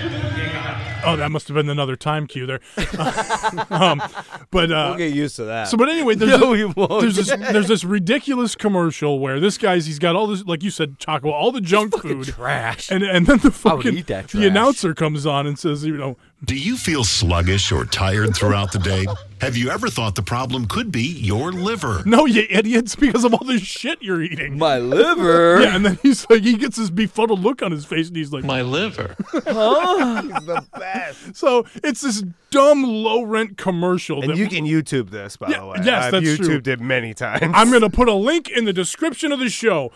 [1.05, 2.61] Oh, that must have been another time cue there.
[3.71, 4.03] um,
[4.51, 5.69] but uh, We'll get used to that.
[5.69, 9.87] so, but anyway, there's No, a- there's this there's this ridiculous commercial where this guy's
[9.87, 12.27] he's got all this like you said, chocolate, all the junk food.
[12.27, 12.91] trash.
[12.91, 16.17] And and then the fucking eat that the announcer comes on and says, you know,
[16.45, 19.07] Do you feel sluggish or tired throughout the day?
[19.41, 22.03] Have you ever thought the problem could be your liver?
[22.05, 24.59] no, you idiots, because of all this shit you're eating.
[24.59, 25.61] My liver.
[25.61, 28.33] Yeah, and then he's like, he gets this befuddled look on his face, and he's
[28.33, 29.17] like, My liver.
[29.33, 30.23] Huh?
[30.23, 31.37] he's the best.
[31.37, 34.23] so it's this dumb low rent commercial.
[34.23, 35.77] And that you can YouTube this, by Yeah, the way.
[35.85, 36.73] yes, I've that's YouTubed true.
[36.73, 37.53] it many times.
[37.55, 39.93] I'm gonna put a link in the description of the show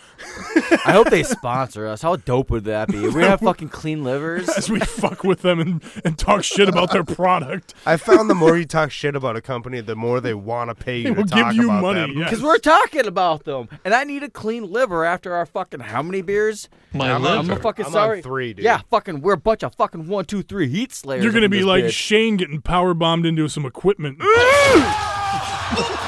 [0.86, 2.02] I hope they sponsor us.
[2.02, 3.04] How dope would that be?
[3.04, 4.48] If we have fucking clean livers.
[4.50, 7.74] as we fuck with them and, and talk shit about their product.
[7.86, 10.74] I found the more you talk shit about a company, the more they want to
[10.74, 12.18] pay you They to will give you about money, them.
[12.18, 12.24] yeah.
[12.24, 16.02] Because we're talking about them, and I need a clean liver after our fucking how
[16.02, 16.68] many beers?
[16.92, 17.38] My I'm liver.
[17.38, 18.22] on- I'm a fucking I'm on sorry.
[18.22, 18.64] three, dude.
[18.64, 21.24] Yeah, fucking, we're a bunch of fucking one, two, three heat slayers.
[21.24, 21.92] You're gonna in be this like bitch.
[21.92, 24.20] Shane getting power bombed into some equipment.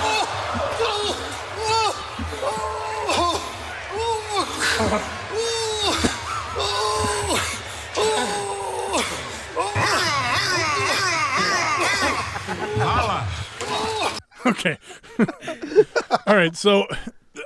[14.47, 14.79] Okay.
[16.27, 16.57] All right.
[16.57, 16.87] So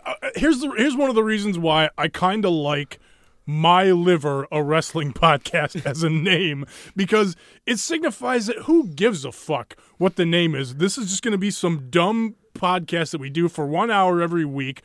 [0.05, 2.99] uh, here's the here's one of the reasons why I kind of like
[3.47, 7.37] my liver a wrestling podcast as a name because
[7.67, 10.77] it signifies that who gives a fuck what the name is.
[10.77, 14.21] This is just going to be some dumb podcast that we do for one hour
[14.21, 14.83] every week.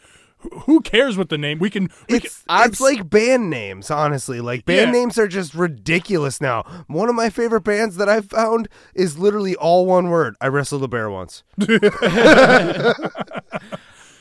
[0.52, 1.60] Who- Who cares what the name?
[1.60, 1.90] We can.
[2.10, 4.42] We It's, can it's like band names, honestly.
[4.42, 5.00] Like band Yeah.
[5.00, 6.64] names are just ridiculous now.
[6.88, 10.36] One of my favorite bands that I've found is literally all one word.
[10.42, 11.44] I wrestled a bear once.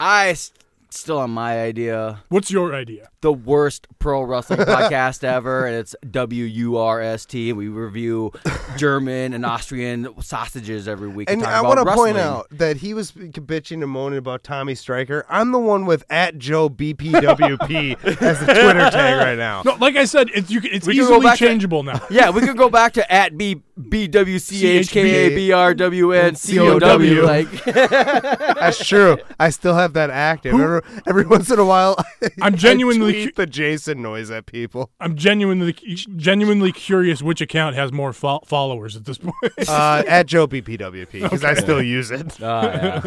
[0.00, 0.52] I s-
[0.98, 2.22] still on my idea.
[2.28, 3.08] what's your idea?
[3.20, 7.52] The worst pro wrestling podcast ever, and it's W U R S T.
[7.52, 8.32] We review
[8.76, 11.30] German and Austrian sausages every week.
[11.30, 14.74] And talk I want to point out that he was bitching and moaning about Tommy
[14.74, 15.24] Stryker.
[15.28, 19.62] I'm the one with at Joe BPWP as the Twitter tag right now.
[19.64, 20.60] No, like I said, it's you.
[20.60, 22.00] can- It's We go easily back to- changeable now.
[22.10, 25.52] Yeah, we could go back to at B B W C H K A B
[25.52, 27.22] R W N C O W.
[27.22, 29.16] Like, That's true.
[29.38, 30.54] I still have that active.
[30.54, 31.96] Every, every once in a while,
[32.40, 34.90] I'm I genuinely tweet the Jason noise at people.
[35.00, 39.34] I'm genuinely genuinely curious which account has more fo- followers at this point.
[39.68, 42.40] Uh, at Joe BPWP because I still use it.
[42.40, 43.06] oh, yeah.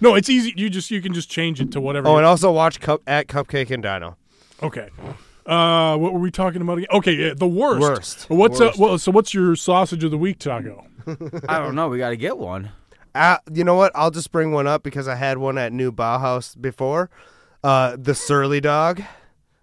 [0.00, 0.52] no, it's easy.
[0.56, 2.08] You just you can just change it to whatever.
[2.08, 4.16] Oh, and also watch Cup at Cupcake and Dino.
[4.62, 4.90] okay.
[5.46, 6.88] Uh, what were we talking about again?
[6.92, 7.80] Okay, yeah, the worst.
[7.80, 8.30] Worst.
[8.30, 8.78] What's Worst.
[8.78, 10.86] Uh, well, so what's your sausage of the week, Taco?
[11.48, 11.88] I don't know.
[11.88, 12.70] We got to get one.
[13.14, 13.92] Uh, you know what?
[13.94, 17.08] I'll just bring one up because I had one at New Bauhaus before.
[17.62, 19.02] Uh, the Surly Dog.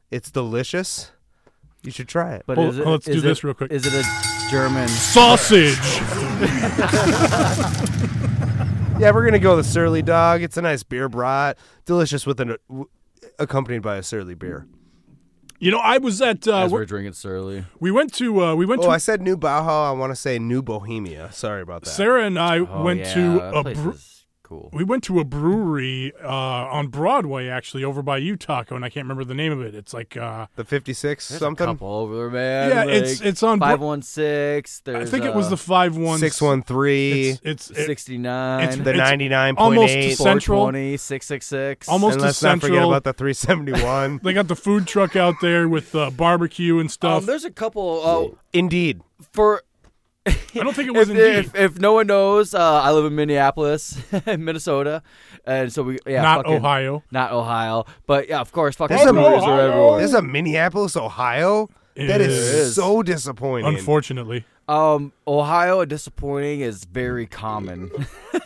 [0.10, 1.12] It's delicious.
[1.84, 2.44] You should try it.
[2.48, 3.72] But Hold- is it, let's do is this it- real quick.
[3.72, 4.04] Is it a
[4.50, 4.88] German?
[4.88, 5.78] Sausage.
[9.00, 10.44] Yeah, we're gonna go with the Surly Dog.
[10.44, 12.88] It's a nice beer brat, delicious with an w-
[13.40, 14.68] accompanied by a Surly beer.
[15.62, 16.48] You know, I was at.
[16.48, 17.64] Uh, As we- we're drinking surly.
[17.80, 18.44] we went to.
[18.44, 18.90] Uh, we went Oh, to.
[18.90, 19.90] I said New Bauhaus.
[19.90, 21.32] I want to say New Bohemia.
[21.32, 21.92] Sorry about that.
[21.92, 23.62] Sarah and I Oh, went yeah, to that a.
[23.64, 24.21] place bre- is
[24.52, 24.70] cool.
[24.74, 28.90] we went to a brewery uh, on Broadway, actually, over by you, Taco, and I
[28.90, 29.74] can't remember the name of it.
[29.76, 30.18] It's like.
[30.18, 31.64] Uh, the 56 something.
[31.64, 32.70] a couple over there, man.
[32.70, 34.82] Yeah, like it's- it's on five one six.
[34.86, 37.32] I think it was uh, the five one 613.
[37.32, 38.64] It's, it's it- sixty nine.
[38.64, 39.54] it's- the 99.8.
[39.58, 40.60] almost to Central.
[40.62, 41.88] 420, 666.
[41.90, 42.90] Almost and to let's not forget Central.
[42.94, 44.20] about the 371.
[44.24, 47.22] They got the food truck out there with uh, barbecue and stuff.
[47.22, 48.02] Um, there's a couple.
[48.34, 49.02] Uh, Indeed.
[49.32, 49.64] for
[50.28, 51.36] I don't think it was if, indeed.
[51.38, 55.02] if, if no one knows, uh, I live in Minneapolis, Minnesota,
[55.46, 57.04] and so we yeah, not fucking- Ohio.
[57.12, 59.98] not Ohio, but yeah, of course, fucking There's a- are everywhere.
[59.98, 61.70] There's a Minneapolis, Ohio.
[61.96, 62.76] That is, is.
[62.76, 63.66] so disappointing.
[63.76, 67.92] Unfortunately, Um, Ohio disappointing is very common.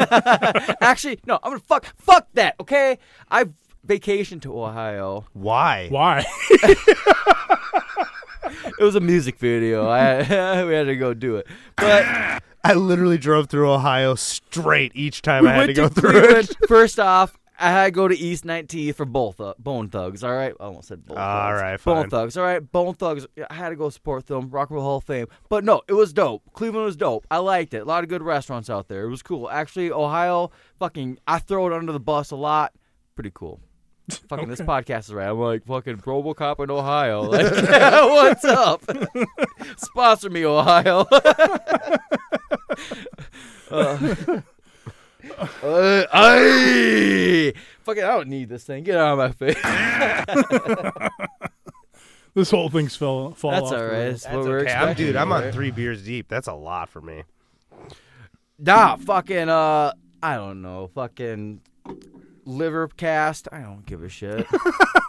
[0.82, 2.56] Actually, no, I'm gonna fuck fuck that.
[2.60, 2.98] Okay,
[3.30, 3.46] I
[3.86, 5.26] vacationed to Ohio.
[5.34, 5.88] Why?
[5.90, 6.26] why?
[8.80, 9.88] It was a music video.
[9.88, 10.18] I
[10.66, 12.04] we had to go do it, but
[12.64, 16.12] I literally drove through Ohio straight each time we I had went to go through
[16.12, 16.50] Cleveland.
[16.50, 16.58] it.
[16.68, 20.24] First off, I had to go to East 19th for both uh, Bone Thugs.
[20.24, 21.62] All right, I almost said Bone All Thugs.
[21.62, 22.10] right, Bone.
[22.10, 22.38] Thugs.
[22.38, 23.26] All right, Bone Thugs.
[23.50, 24.50] I had to go support them.
[24.50, 25.28] Rock and Roll Hall of Fame.
[25.48, 26.44] But no, it was dope.
[26.54, 27.26] Cleveland was dope.
[27.32, 27.80] I liked it.
[27.80, 29.06] A lot of good restaurants out there.
[29.06, 29.50] It was cool.
[29.50, 32.74] Actually, Ohio, fucking, I throw it under the bus a lot.
[33.16, 33.62] Pretty cool.
[34.30, 35.28] Fucking this podcast is right.
[35.30, 37.24] I'm like fucking RoboCop in Ohio.
[37.32, 38.84] Like, what's up?
[39.78, 41.08] Sponsor me, Ohio.
[43.72, 44.42] uh,
[45.64, 48.84] uh, I fucking I don't need this thing.
[48.84, 49.56] Get out of my face.
[52.36, 53.72] this whole thing's fell fall That's off.
[53.72, 53.92] all the right.
[53.92, 54.24] rails.
[54.24, 55.06] That's what we're Okay, I'm, expecting.
[55.08, 56.28] dude, I'm on three beers deep.
[56.28, 57.24] That's a lot for me.
[58.60, 61.62] Nah, fucking uh, I don't know, fucking
[62.46, 63.48] liver cast.
[63.52, 64.48] I don't give a shit.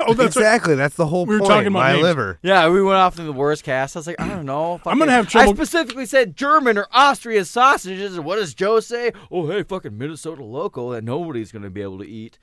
[0.09, 0.42] Oh, that's right.
[0.42, 0.75] exactly.
[0.77, 1.51] That's the whole We were point.
[1.51, 2.03] talking about My names.
[2.05, 2.38] liver.
[2.40, 3.96] yeah, we went off to the worst cast.
[3.96, 4.75] I was like, I don't know.
[4.87, 8.14] I'm gonna fucking- have trouble- I specifically said German or Austrian sausages.
[8.16, 9.11] And what does Joe say?
[9.33, 12.38] Oh, hey, fucking Minnesota local that nobody's gonna be able to eat.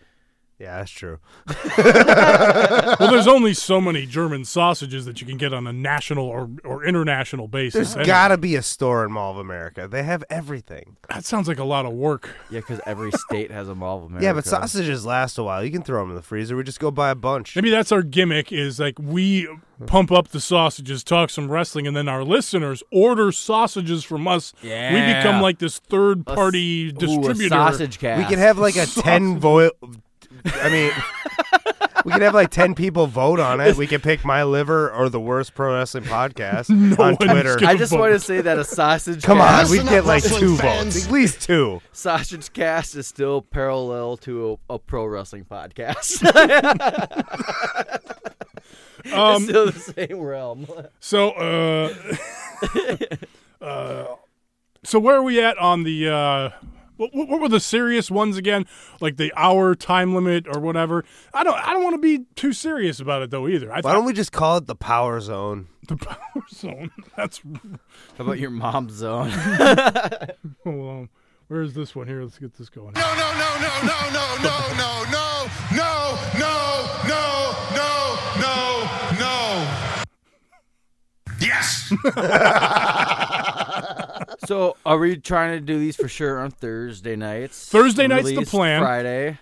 [0.63, 1.19] Yeah, that's true.
[1.77, 6.49] well, there's only so many German sausages that you can get on a national or,
[6.63, 7.73] or international basis.
[7.73, 9.87] There's Anyway, got to be a store in Mall of America.
[9.87, 10.95] They have everything.
[11.09, 12.29] that sounds like a lot of work.
[12.49, 14.25] Yeah, because every state has a Mall of America.
[14.25, 15.63] Yeah, but sausages last a while.
[15.63, 16.55] You can throw them in the freezer.
[16.55, 17.55] We just go buy a bunch.
[17.55, 19.47] Maybe that's our gimmick is like we
[19.85, 24.53] pump up the sausages, talk some wrestling, and then our listeners order sausages from us.
[24.61, 24.93] Yeah.
[24.93, 27.49] We become like this third party s- ooh, a distributor.
[27.49, 28.19] sausage cast.
[28.21, 29.73] We could have like a ten vote.
[30.45, 30.91] I mean,
[32.05, 33.75] we could have like ten people vote on it.
[33.77, 37.55] We could pick my liver or the worst pro wrestling podcast on one's Twitter.
[37.57, 37.99] gonna I just vote.
[37.99, 41.11] want to say that a sausage Come on, cast, we'd get like two votes, at
[41.11, 41.81] least two.
[41.91, 46.21] sausage cast is still parallel to a, a pro wrestling podcast.
[49.13, 50.65] Um, it's still the same realm.
[51.01, 51.93] So, uh,
[53.61, 54.05] uh,
[54.85, 56.49] so where are we at on the uh,
[56.97, 58.65] What, what what were the serious ones again?
[59.01, 61.03] Like the hour time limit or whatever.
[61.33, 61.57] I don't.
[61.57, 63.71] I don't want to be too serious about it though either.
[63.71, 65.67] I Why don't we just call it the Power Zone?
[65.87, 66.91] the power zone?
[67.17, 67.41] That's.
[68.17, 69.29] How about your mom's zone?
[70.63, 71.09] Hold on.
[71.47, 72.07] Where's this one?
[72.07, 72.93] Here, let's get this going.
[72.93, 76.53] No, no, no, no, no, no, no, no, no, no, no,
[77.09, 77.23] no,
[77.75, 78.55] no, no,
[79.19, 79.67] no.
[81.39, 81.93] Yes.
[84.45, 87.69] So, are we trying to do these for sure on Thursday nights?
[87.69, 88.81] Thursday night's the Release plan.
[88.81, 89.37] Friday.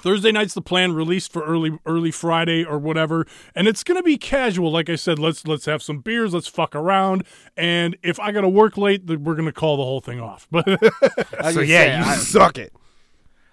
[0.00, 4.18] Thursday night's the plan, released for early early Friday or whatever, and it's gonna be
[4.18, 4.72] casual.
[4.72, 7.22] Like I said, let's let's have some beers, let's fuck around,
[7.56, 10.48] and if I gotta work late, then we're gonna call the whole thing off.
[10.50, 10.64] But
[11.52, 12.72] So yeah, say, you I- suck it.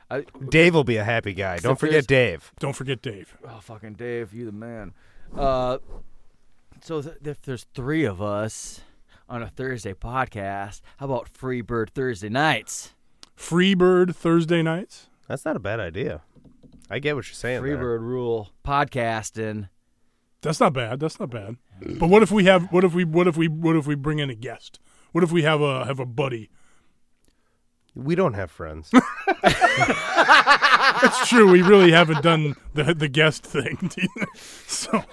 [0.10, 1.60] I- Dave will be a happy guy.
[1.60, 2.52] Don't forget Dave.
[2.60, 3.38] don't forget Dave.
[3.48, 4.94] Oh, fucking Dave, you the man.
[5.38, 5.78] Uh,
[6.82, 8.82] so th- if there's three of us
[9.32, 12.94] on a Thursday podcast, how about Freebird Thursday nights?
[13.38, 15.08] Freebird Thursday nights.
[15.28, 16.22] That's not a bad idea.
[16.90, 17.64] I get what you're saying.
[17.64, 17.78] there.
[17.78, 19.70] Freebird rule podcasting.
[20.42, 21.00] That's not bad.
[21.00, 21.56] That's not bad.
[21.98, 22.72] But what if we have?
[22.74, 23.06] What if we?
[23.06, 23.48] What if we?
[23.48, 24.80] What if we bring in a guest?
[25.14, 26.50] What if we have a have a buddy?
[27.96, 28.92] We don't have friends.
[31.04, 31.52] It's true.
[31.52, 33.92] We really haven't done the the guest thing.
[33.98, 34.28] either.
[34.68, 35.04] so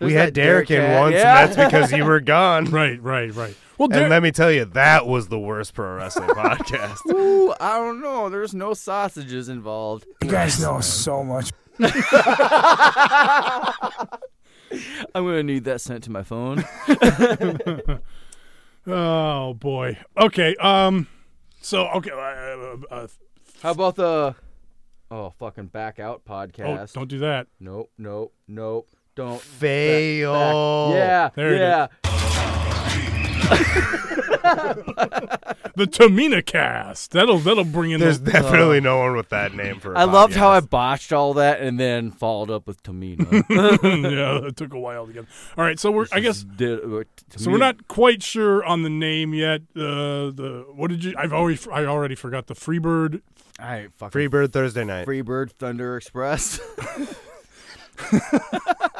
[0.00, 2.64] we had that Derek in Derek once, cat, and that's because you were gone.
[2.66, 3.54] right, right, right.
[3.78, 6.98] Well, And let me tell you, that was the worst pro wrestling podcast.
[7.10, 8.28] Ooh, I don't know.
[8.28, 10.06] There's no sausages involved.
[10.22, 11.50] You guys know so much.
[11.80, 11.90] I'm
[15.24, 16.64] gonna need that sent to my phone.
[18.86, 19.98] oh boy.
[20.18, 20.54] Okay.
[20.56, 21.08] Um.
[21.60, 22.10] So okay.
[22.10, 23.06] Uh, uh,
[23.62, 24.34] How about the
[25.12, 26.64] oh fucking back out podcast.
[26.64, 26.92] oh, podcast?
[26.94, 27.46] don't do that.
[27.60, 28.88] Nope, nope, nope.
[29.14, 30.90] Don't Fail.
[30.94, 31.88] Yeah, There it yeah.
[35.74, 37.12] The Tamina cast.
[37.12, 38.00] That'll that'll bring in.
[38.00, 39.96] There's the, definitely no one with that name for.
[39.96, 43.20] I I loved how I botched all that and then followed up with Tamina.
[43.50, 45.24] yeah, it took a while to get.
[45.56, 46.06] All right, so we're.
[46.12, 46.42] I guess.
[46.42, 47.04] Did, uh,
[47.36, 49.62] So we're not quite sure on the name yet.
[49.74, 51.14] Uh, the what did you?
[51.16, 53.22] I've already I already forgot the Freebird.
[53.58, 55.06] I fucking Freebird Thursday night.
[55.06, 56.60] Freebird Thunder Express.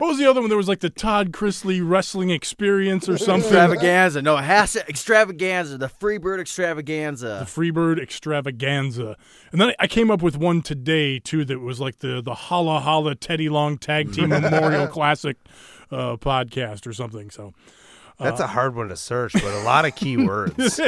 [0.00, 0.48] What was the other one?
[0.48, 3.50] There was like the Todd Chrisley wrestling experience or something.
[3.52, 4.22] extravaganza.
[4.22, 5.76] No, it has extravaganza.
[5.76, 7.44] The Freebird extravaganza.
[7.44, 7.44] the.
[7.44, 9.18] Freebird extravaganza.
[9.52, 12.80] And then I came up with one today too that was like the the Holla
[12.80, 15.36] Holla Teddy Long Tag Team Memorial Classic
[15.90, 17.28] uh, podcast or something.
[17.28, 17.52] So
[18.20, 20.78] That's a hard one to search, but a lot of keywords.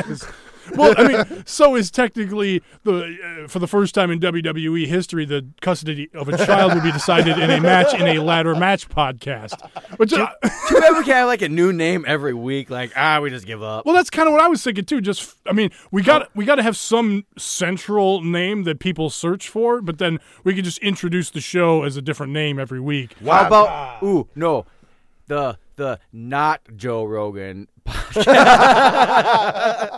[0.76, 5.24] well, I mean, so is technically the uh, for the first time in WWE history,
[5.24, 8.88] the custody of a child will be decided in a match in a ladder match
[8.88, 9.58] podcast.
[9.98, 10.28] Which, uh,
[10.68, 12.70] Too bad we can't have like a new name every week.
[12.70, 13.86] Like ah, we just give up.
[13.86, 15.00] well, that's kind of what I was thinking too.
[15.00, 19.48] Just, I mean, we got we got to have some central name that people search
[19.48, 23.16] for, but then we could just introduce the show as a different name every week.
[23.24, 24.66] How about ooh no,
[25.26, 28.22] the the not Joe Rogan podcast.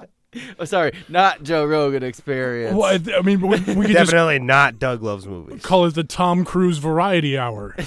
[0.58, 2.76] oh, sorry, not Joe Rogan experience.
[2.76, 5.62] Well, I, I mean, we, we could just Definitely not Doug loves movies.
[5.62, 7.76] call it the Tom Cruise Variety Hour.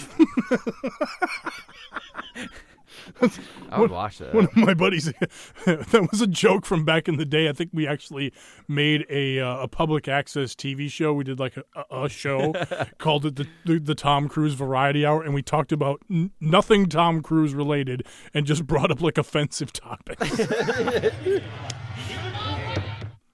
[3.71, 4.33] I would watch that.
[4.33, 5.05] one of my buddies
[5.65, 8.31] that was a joke from back in the day i think we actually
[8.67, 12.53] made a uh, a public access tv show we did like a, a a show
[12.97, 16.87] called it the, the the tom cruise variety hour and we talked about n- nothing
[16.87, 20.39] tom cruise related and just brought up like offensive topics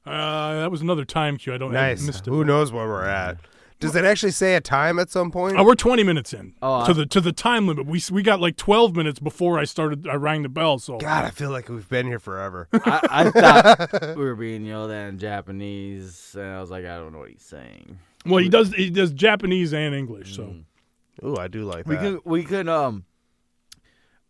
[0.06, 2.06] uh, that was another time cue i don't I Nice.
[2.06, 3.38] missed it Who knows where we're at?
[3.88, 5.58] Does it actually say a time at some point?
[5.58, 7.86] Oh, we're 20 minutes in Oh, to I- the to the time limit.
[7.86, 10.08] We we got like 12 minutes before I started.
[10.08, 10.80] I rang the bell.
[10.80, 12.68] So God, I feel like we've been here forever.
[12.74, 16.98] I, I thought we were being yelled at in Japanese, and I was like, I
[16.98, 18.00] don't know what he's saying.
[18.26, 20.36] well, he does he does Japanese and English.
[20.36, 20.56] So
[21.24, 22.02] Ooh, I do like We that.
[22.02, 23.06] could we could um.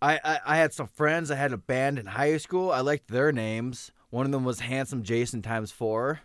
[0.01, 1.31] I, I I had some friends.
[1.31, 2.71] I had a band in high school.
[2.71, 3.91] I liked their names.
[4.09, 6.19] One of them was Handsome Jason times four,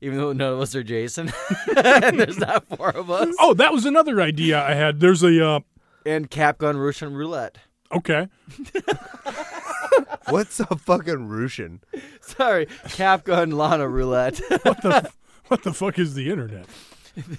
[0.00, 1.32] even though none of us are Jason.
[1.76, 3.34] and there's not four of us.
[3.40, 5.00] Oh, that was another idea I had.
[5.00, 5.60] There's a uh,
[6.06, 7.58] And Cap Gun Russian Roulette.
[7.92, 8.28] okay.
[10.28, 11.80] What's a fucking Russian?
[12.20, 14.40] Sorry, Cap Gun Lana Roulette.
[14.62, 15.16] What the f-
[15.48, 16.66] what the fuck is the internet?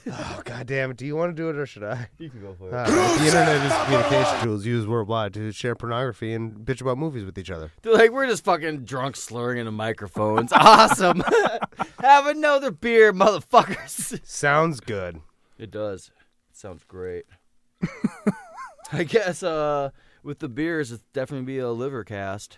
[0.10, 0.98] Oh god damn it!
[0.98, 2.08] Do you want to do it or should I?
[2.18, 2.74] you can go for it.
[2.74, 2.86] Uh,
[3.18, 7.38] the internet is communication tools used worldwide to share pornography and bitch about movies with
[7.38, 7.72] each other.
[7.82, 10.52] They're like, we're just fucking drunk slurring into microphones.
[10.56, 11.22] Awesome.
[12.00, 14.26] Have another beer, motherfuckers.
[14.26, 15.20] Sounds good.
[15.58, 16.12] It does.
[16.52, 17.26] It sounds great.
[18.94, 19.90] I guess uh
[20.24, 22.58] with the beers it's definitely be a liver cast.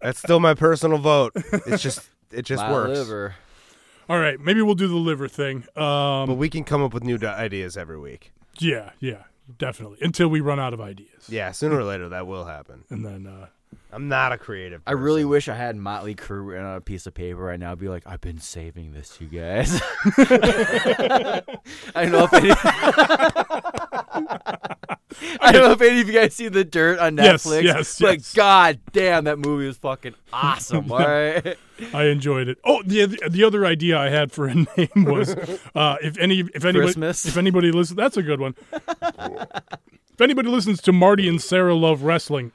[0.00, 1.32] That's still my personal vote.
[1.66, 2.98] It's just it just My works.
[2.98, 3.34] liver.
[4.08, 5.64] All right, maybe we'll do the liver thing.
[5.76, 8.32] Um, But we can come up with new ideas every week.
[8.58, 9.24] yeah, yeah,
[9.58, 9.98] definitely.
[10.00, 12.84] Until we run out of ideas, Yeah, sooner or later that will happen.
[12.90, 13.48] and then uh,
[13.90, 14.82] I'm not a creative.
[14.86, 17.72] I really wish I had Motley Crue written on a piece of paper right now.
[17.72, 19.80] I'd be like, I've been saving this, you guys.
[20.18, 21.42] I
[21.94, 22.50] don't know if any.
[25.40, 27.62] I don't know if any of you guys see the dirt on Yes, Netflix.
[27.62, 28.34] yes, but yes.
[28.34, 30.90] god damn, that movie was fucking awesome.
[30.92, 31.56] All right.
[31.94, 32.58] I enjoyed it.
[32.64, 35.30] Oh, the the other idea I had for a name was
[35.74, 37.26] uh, if any if anybody Christmas?
[37.26, 38.54] if anybody listens, that's a good one.
[38.72, 42.52] if anybody listens to Marty and Sarah Love Wrestling,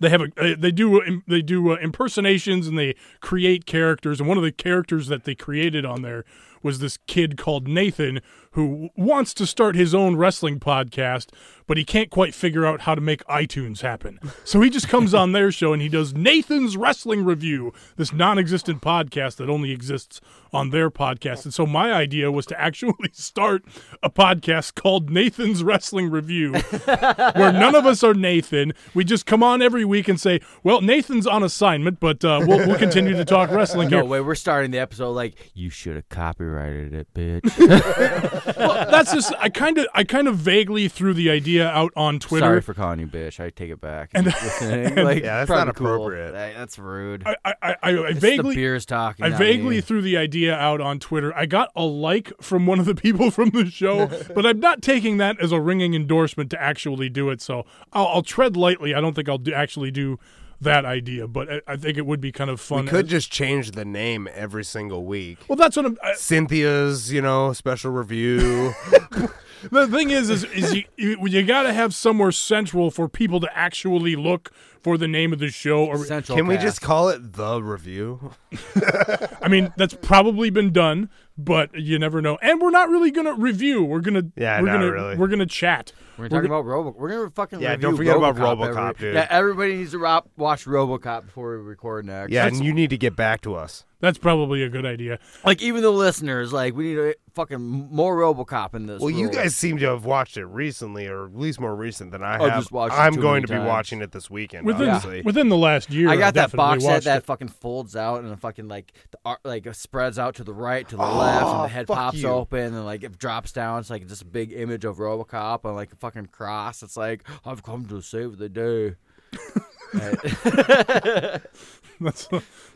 [0.00, 4.20] they have a uh, they do uh, they do uh, impersonations and they create characters,
[4.20, 6.24] and one of the characters that they created on there
[6.62, 8.20] was this kid called Nathan
[8.58, 11.28] who wants to start his own wrestling podcast,
[11.68, 14.18] but he can't quite figure out how to make iTunes happen.
[14.42, 18.36] So he just comes on their show and he does Nathan's Wrestling Review, this non
[18.36, 20.20] existent podcast that only exists
[20.52, 21.44] on their podcast.
[21.44, 23.62] And so my idea was to actually start
[24.02, 28.72] a podcast called Nathan's Wrestling Review, where none of us are Nathan.
[28.92, 32.66] We just come on every week and say, well, Nathan's on assignment, but uh, we'll,
[32.66, 34.04] we'll continue to talk wrestling No here.
[34.04, 38.46] way, we're starting the episode like you should have copyrighted it, bitch.
[38.56, 42.18] Well, that's just I kind of I kind of vaguely threw the idea out on
[42.18, 42.46] Twitter.
[42.46, 43.40] Sorry for calling you bitch.
[43.40, 44.10] I take it back.
[44.14, 45.86] And- Listening, like, Yeah, that's probably not cool.
[45.94, 46.32] appropriate.
[46.32, 47.22] That- that's rude.
[47.26, 49.24] I, I, I, I It's vaguely the beers talking.
[49.24, 49.80] I vaguely me.
[49.80, 51.34] threw the idea out on Twitter.
[51.36, 54.82] I got a like from one of the people from the show, but I'm not
[54.82, 57.40] taking that as a ringing endorsement to actually do it.
[57.42, 58.94] So I'll, I'll tread lightly.
[58.94, 60.18] I don't think I'll do, actually do
[60.60, 62.84] that idea, but I, I think it would be kind of fun.
[62.84, 65.38] We could as- just change the name every single week.
[65.48, 65.98] well, that's what I'm.
[66.02, 68.74] I, Cynthia's, you know, special review.
[69.70, 73.40] the thing is, is, is you, you, you got to have somewhere central for people
[73.40, 74.52] to actually look
[74.82, 75.84] for the name of the show.
[75.84, 78.32] Or Central Can we just call it the review?
[79.42, 82.38] I mean, that's probably been done, but you never know.
[82.42, 83.84] And we're not really gonna review.
[83.84, 85.16] We're gonna Yeah, we're not gonna really.
[85.16, 85.92] we're gonna chat.
[86.18, 86.94] We're talking about Robo.
[86.98, 89.14] We're gonna fucking Yeah, don't forget about RoboCop RoboCop, every- dude.
[89.14, 92.32] Yeah, everybody needs to ro- watch RoboCop before we record next.
[92.32, 93.84] Yeah, and you need to get back to us.
[94.00, 95.18] That's probably a good idea.
[95.44, 99.00] like even the listeners, like we need to fucking more RoboCop in this.
[99.00, 102.22] Well, you guys seem to have watched it recently, or at least more recent than
[102.22, 102.60] I I've have.
[102.60, 103.68] just watched I'm too going many to be times.
[103.68, 104.66] watching it this weekend.
[104.66, 105.22] Within obviously.
[105.22, 107.26] within the last year, I got I've that box set that it.
[107.26, 110.96] fucking folds out and fucking like the art like spreads out to the right, to
[110.96, 112.28] the left, and the head pops you.
[112.28, 113.80] open and like it drops down.
[113.80, 116.84] It's like just a big image of RoboCop on like a fucking cross.
[116.84, 118.94] It's like I've come to save the day.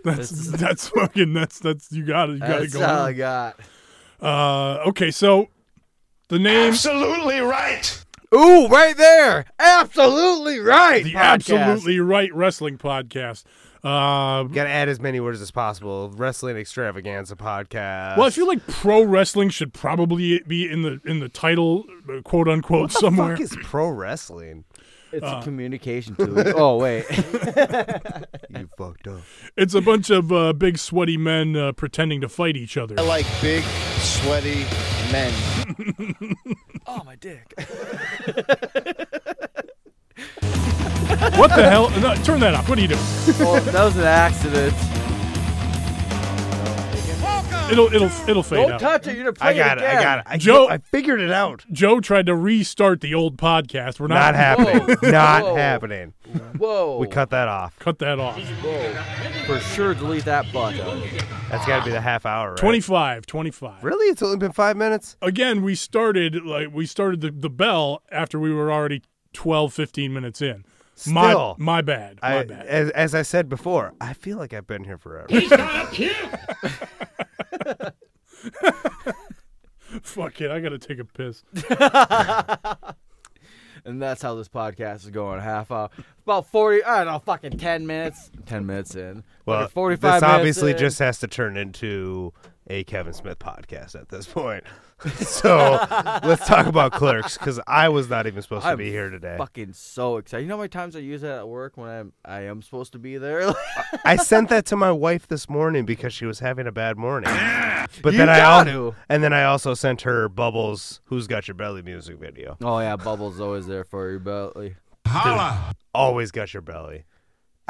[0.04, 0.16] Right.
[0.16, 2.34] That's that's that's fucking that's that's you got it.
[2.34, 3.60] You got it That's all I got.
[4.20, 5.48] Uh, okay, so
[6.28, 8.04] the name, Absolutely right.
[8.34, 9.44] Ooh, right there.
[9.58, 11.04] Absolutely right.
[11.04, 11.20] the podcast.
[11.20, 13.44] absolutely right wrestling podcast.
[13.84, 16.08] Uh, Got to add as many words as possible.
[16.10, 18.16] Wrestling extravaganza podcast.
[18.16, 22.22] well, I feel like pro wrestling should probably be in the in the title, uh,
[22.22, 23.36] quote unquote, what the somewhere.
[23.36, 24.64] fuck is pro wrestling?
[25.12, 25.38] It's Uh.
[25.40, 26.34] a communication tool.
[26.56, 27.04] oh wait.
[28.50, 29.20] You fucked up.
[29.56, 32.94] It's a bunch of uh, big sweaty men uh, pretending to fight each other.
[32.98, 33.64] I like big,
[33.98, 34.64] sweaty
[35.10, 35.32] men.
[36.86, 37.52] oh my dick.
[41.36, 41.90] What the hell?
[42.00, 42.68] No, turn that off.
[42.68, 43.00] What are you doing?
[43.00, 44.74] oh, that was an accident.
[47.70, 48.80] It'll it'll it'll fade Don't out.
[48.80, 49.14] touch it.
[49.16, 49.84] You're gonna play I got it.
[49.84, 49.96] again.
[49.98, 50.24] I got it.
[50.28, 51.64] I, Joe- I figured it out.
[51.72, 53.98] Joe tried to restart the old podcast.
[54.00, 54.96] We're not, Not happening.
[55.00, 55.10] Whoa.
[55.10, 55.54] Not Whoa.
[55.56, 56.12] happening.
[56.58, 56.98] Whoa.
[56.98, 57.78] We cut that off.
[57.78, 58.38] Cut that off.
[58.62, 58.94] Whoa.
[59.46, 60.78] For sure, delete that button.
[61.50, 62.50] That's got to be the half hour.
[62.50, 62.58] Right?
[62.58, 63.84] 25, 25.
[63.84, 64.06] Really?
[64.06, 65.16] It's only been five minutes.
[65.22, 69.02] Again, we started like we started the, the bell after we were already
[69.32, 70.64] 12, 15 minutes in.
[71.08, 71.56] My Still.
[71.58, 72.18] my bad.
[72.22, 72.66] My I, bad.
[72.66, 75.26] as, as I said before, I feel like I've been here forever.
[75.30, 76.12] He's not here.
[80.02, 80.50] Fuck it.
[80.50, 81.42] I got to take a piss.
[83.84, 85.40] And that's how this podcast is going.
[85.40, 85.90] Half hour,
[86.22, 86.84] about forty.
[86.84, 88.30] I don't know, fucking ten minutes.
[88.46, 89.24] Ten minutes in.
[89.44, 90.20] Well, Fucking forty-five.
[90.20, 90.78] this minutes obviously in.
[90.78, 92.32] just has to turn into
[92.68, 94.62] a Kevin Smith podcast at this point.
[95.16, 95.78] so
[96.24, 99.36] let's talk about Clerks because I was not even supposed to I'm be here today.
[99.38, 100.42] Fucking so excited.
[100.42, 102.92] You know how many times I use that at work when I'm I am supposed
[102.92, 103.52] to be there.
[104.04, 107.30] I sent that to my wife this morning because she was having a bad morning.
[108.02, 108.96] But You then I got al- to.
[109.08, 112.56] and then I also sent her Bubbles "Who's Got Your Belly" music video.
[112.62, 114.76] oh yeah, Bubbles always there for your belly.
[115.94, 117.04] Always got your belly.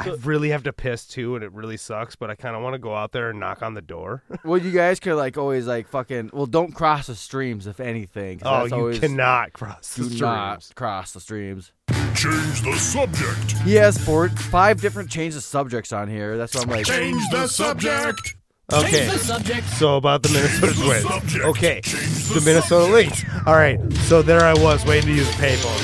[0.05, 2.15] I really have to piss too, and it really sucks.
[2.15, 4.23] But I kind of want to go out there and knock on the door.
[4.45, 6.31] Well, you guys could like always like fucking.
[6.33, 8.39] Well, don't cross the streams if anything.
[8.39, 10.21] 'cause oh, that's you always, cannot cross the do streams.
[10.21, 11.71] not cross the streams.
[12.15, 13.51] Change the subject.
[13.63, 16.37] He has four, five different changes of subjects on here.
[16.37, 18.35] That's why I'm like, Change the subject.
[18.71, 18.91] Okay.
[19.07, 19.67] Change the subject.
[19.71, 21.03] So about the Minnesota Twins.
[21.03, 21.45] subject.
[21.45, 21.81] Okay.
[21.81, 23.23] Change The Minnesota Lynx.
[23.45, 23.79] All right.
[24.07, 25.83] So there I was waiting to use a payphone,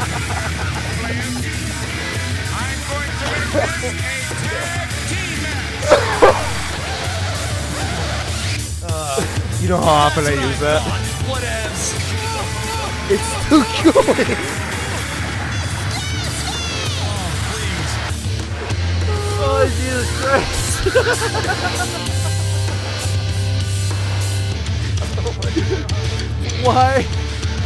[0.00, 0.26] right?
[3.50, 3.58] You
[9.68, 10.80] know how often I use that?
[13.10, 14.38] It's too good.
[19.42, 20.70] oh Jesus Christ!
[26.64, 27.02] Why?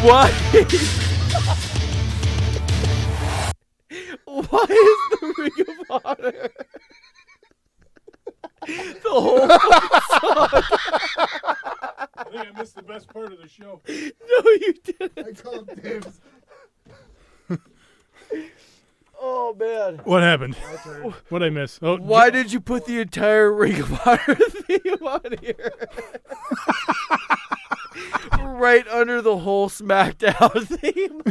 [0.01, 0.33] Why?
[4.25, 6.49] Why is the Ring of Honor?
[8.67, 9.47] the whole
[12.17, 13.81] I think I missed the best part of the show.
[13.87, 13.95] no,
[14.61, 15.19] you didn't.
[15.19, 16.21] I called dibs.
[19.21, 20.01] Oh man.
[20.05, 20.55] What happened?
[21.29, 21.79] What I miss?
[21.83, 25.73] Oh, Why did you put the entire Ring of Honor theme on here?
[28.43, 31.23] right under the whole SmackDown theme.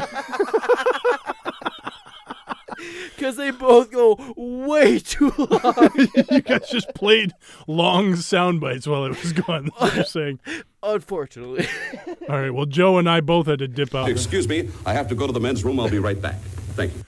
[3.15, 5.89] Because they both go way too long.
[6.31, 7.31] you guys just played
[7.67, 9.65] long sound bites while it was gone.
[9.65, 10.39] That's what you're saying.
[10.83, 11.67] Unfortunately.
[12.27, 12.49] All right.
[12.51, 14.09] Well, Joe and I both had to dip out.
[14.09, 15.79] Excuse me, I have to go to the men's room.
[15.79, 16.39] I'll be right back.
[16.75, 17.03] Thank you.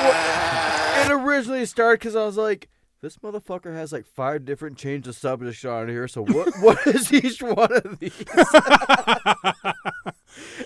[0.00, 1.04] Yeah.
[1.06, 2.68] It originally started because I was like,
[3.02, 6.06] this motherfucker has like five different changes of subjects on here.
[6.06, 6.54] So what?
[6.60, 8.14] what is each one of these?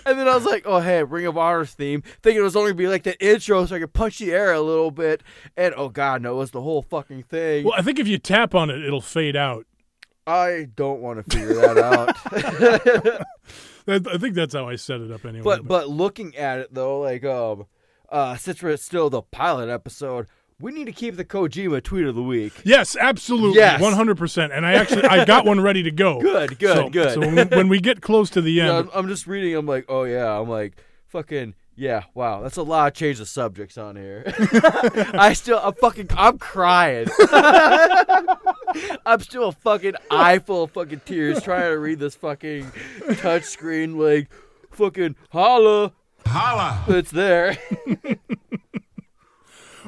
[0.06, 2.72] And then I was like, oh hey, Ring of Honor's theme, thinking it was only
[2.72, 5.22] gonna be like the intro, so I could punch the air a little bit.
[5.56, 7.64] And oh god, no, it was the whole fucking thing.
[7.64, 9.66] Well, I think if you tap on it, it'll fade out.
[10.26, 12.16] I don't want to figure that out.
[13.86, 15.44] I think that's how I set it up anyway.
[15.44, 17.66] but but looking at it though, like um,
[18.08, 20.26] uh, since we're still the pilot episode,
[20.60, 22.52] we need to keep the Kojima tweet of the week.
[22.64, 23.80] yes, absolutely, Yes.
[23.80, 24.52] one hundred percent.
[24.52, 26.20] And I actually I got one ready to go.
[26.20, 27.12] Good, good, So- good.
[27.14, 29.54] So when, when we get close to the Yeah, end, I'm, I'm just reading.
[29.56, 30.38] I'm like, oh yeah.
[30.38, 30.76] I'm like,
[31.08, 32.04] fucking yeah.
[32.14, 34.22] Wow, that's a lot of change of subjects on here.
[35.14, 37.08] I still, I'm fucking, I'm crying.
[39.04, 42.64] I'm still a fucking eye full of fucking tears trying to read this fucking
[43.20, 44.28] touchscreen like
[44.70, 45.92] fucking holla.
[46.26, 46.84] Holla.
[46.88, 47.58] It's there.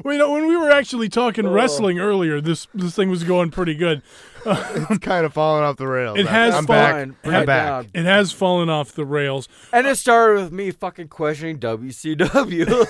[0.05, 1.53] Well, you know, when we were actually talking Oh.
[1.53, 4.03] wrestling earlier, this this thing was going pretty good.
[4.49, 6.18] It's kind of falling off the rails.
[6.18, 7.18] It has I'm fallen- back.
[7.34, 7.66] I'm it back.
[7.66, 7.90] down.
[7.94, 9.49] It has fallen off the rails.
[9.72, 12.66] And it started with me fucking questioning WCW.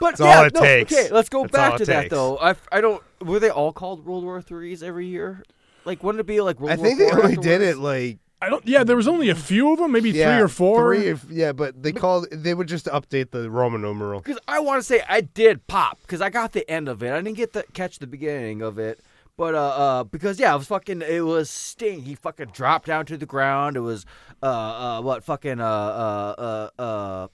[0.00, 0.92] but That's yeah, all it no, takes.
[0.92, 2.10] Okay, let's go That's back to it that takes.
[2.14, 2.38] though.
[2.38, 3.02] I, I don't.
[3.24, 5.42] Were they all called World War Threes every year?
[5.84, 8.18] Like, wouldn't it be like World I War think they IV only did it like
[8.42, 8.66] I don't.
[8.66, 10.96] Yeah, there was only a few of them, maybe yeah, three or four.
[10.96, 12.26] Three, if- yeah, but they called.
[12.32, 14.20] They would just update the Roman numeral.
[14.20, 17.12] Because I want to say I did pop because I got the end of it.
[17.12, 19.00] I didn't get to catch the beginning of it.
[19.36, 21.02] But uh, uh, because yeah, it was fucking.
[21.02, 22.02] It was Sting.
[22.02, 23.76] He fucking dropped down to the ground.
[23.76, 24.04] It was
[24.42, 27.28] uh, uh, what fucking uh, uh, uh, uh,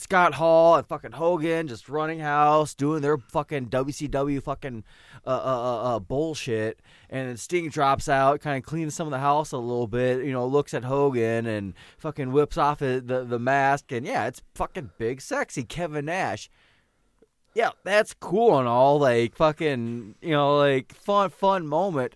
[0.00, 4.82] Scott Hall and fucking Hogan just running house, doing their fucking WCW fucking
[5.26, 6.80] uh, uh, uh, uh, bullshit.
[7.10, 10.24] And then Sting drops out, kind of cleans some of the house a little bit.
[10.24, 13.92] You know, looks at Hogan and fucking whips off the the, the mask.
[13.92, 16.48] And yeah, it's fucking big, sexy Kevin Nash.
[17.54, 18.98] Yeah, that's cool and all.
[18.98, 22.14] Like fucking, you know, like fun, fun moment.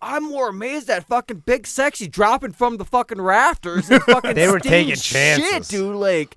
[0.00, 3.90] I'm more amazed at fucking big sexy dropping from the fucking rafters.
[3.90, 5.96] And fucking They were taking Shit, dude.
[5.96, 6.36] Like,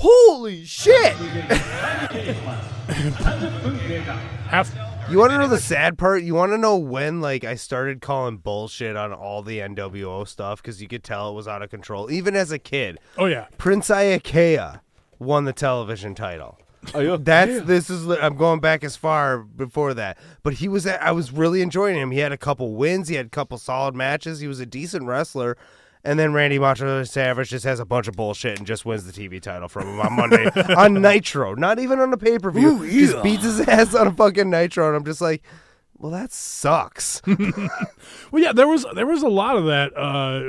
[0.00, 1.14] holy shit.
[4.48, 4.74] Half.
[5.10, 6.22] You want to know the sad part?
[6.22, 10.62] You want to know when, like, I started calling bullshit on all the NWO stuff
[10.62, 12.98] because you could tell it was out of control, even as a kid.
[13.18, 13.46] Oh yeah.
[13.58, 14.80] Prince Iaukea
[15.18, 16.58] won the television title.
[16.94, 17.16] Oh, yeah.
[17.20, 18.08] That's this is.
[18.08, 20.86] I'm going back as far before that, but he was.
[20.86, 22.10] I was really enjoying him.
[22.10, 23.08] He had a couple wins.
[23.08, 24.40] He had a couple solid matches.
[24.40, 25.58] He was a decent wrestler.
[26.02, 29.12] And then Randy Macho Savage just has a bunch of bullshit and just wins the
[29.12, 30.46] TV title from him on Monday
[30.76, 31.54] on Nitro.
[31.54, 32.80] Not even on the pay per view.
[32.82, 35.42] He Just beats his ass on a fucking Nitro, and I'm just like,
[35.98, 37.20] well, that sucks.
[38.32, 40.40] Well, yeah, there was there was a lot of that uh,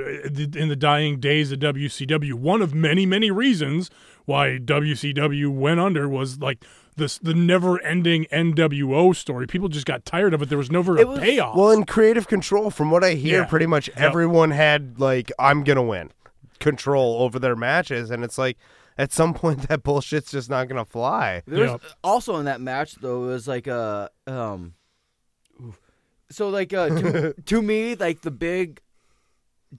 [0.60, 2.34] in the dying days of WCW.
[2.36, 3.90] One of many many reasons
[4.26, 6.64] why WCW went under was like
[7.02, 9.46] this the never ending NWO story.
[9.48, 10.50] People just got tired of it.
[10.50, 11.56] There was never a was- payoff.
[11.58, 13.46] well, in creative control, from what I hear, Yeah.
[13.46, 13.98] pretty much Yep.
[13.98, 16.12] everyone had like, I'm gonna win.
[16.60, 18.56] control over their matches, and it's like
[18.98, 21.42] at some point that bullshit's just not gonna fly.
[21.48, 24.76] There's also in that match though it was like a um
[26.30, 28.80] so like uh to, to me like the big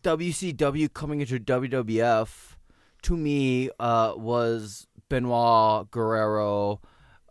[0.02, 2.56] WCW coming into WWF
[3.02, 6.80] to me uh was Benoit Guerrero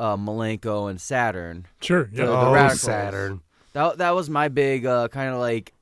[0.02, 1.66] uh Malenko and Saturn.
[1.82, 2.26] Sure, yeah.
[2.26, 2.78] the Oh, Radicalz.
[2.80, 3.42] Saturn.
[3.74, 5.74] That that was my big uh kind of like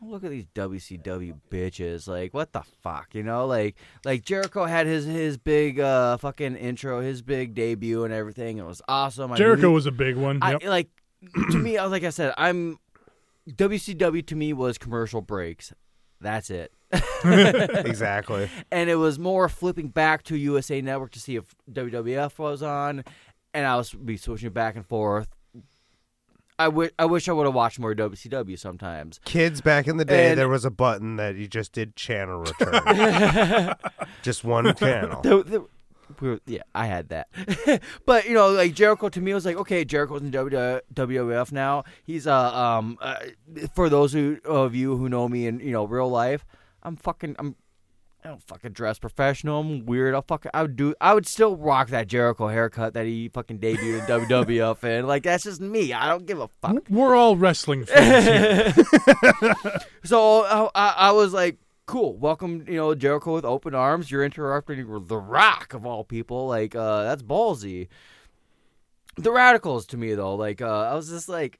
[0.00, 2.06] look at these WCW bitches.
[2.06, 3.46] Like, what the fuck, you know?
[3.46, 3.74] Like,
[4.04, 8.58] like Jericho had his his big uh fucking intro, his big debut, and everything.
[8.58, 9.32] It was awesome.
[9.32, 10.38] I Jericho knew- was a big one.
[10.40, 10.88] I, like
[11.50, 12.78] to me, like I said, I'm
[13.50, 15.72] WCW to me was commercial breaks.
[16.20, 16.72] That's it.
[17.24, 18.48] exactly.
[18.70, 23.04] And it was more flipping back to USA Network to see if WWF was on,
[23.54, 25.28] and I was be switching back and forth.
[26.60, 29.20] I wi- I wish I would have watched more WCW sometimes.
[29.24, 32.40] Kids back in the day, And- there was a button that you just did channel
[32.40, 33.74] return.
[34.22, 35.20] just one channel.
[35.22, 35.66] The- the-
[36.20, 37.28] we were- yeah, I had that.
[38.06, 41.84] but you know, like Jericho to me was like, okay, Jericho's in W- WWF now.
[42.02, 43.16] He's uh um uh,
[43.74, 46.44] for those who, of you who know me in you know real life,
[46.82, 47.56] I'm fucking I'm.
[48.24, 49.60] I don't fucking dress professional.
[49.60, 50.12] I'm weird.
[50.14, 50.50] I'll fucking.
[50.52, 50.92] I would do.
[51.00, 55.06] I would still rock that Jericho haircut that he fucking debuted in WWF in.
[55.06, 55.92] Like that's just me.
[55.92, 56.88] I don't give a fuck.
[56.90, 58.76] We're all wrestling fans.
[60.04, 62.16] So uh, I, I was like, cool.
[62.16, 64.10] Welcome, you know, Jericho with open arms.
[64.10, 66.46] You're interrupting The Rock of all people.
[66.46, 67.88] Like, uh, that's ballsy.
[69.16, 71.58] The Radicalz to me though, like, uh, I was just like,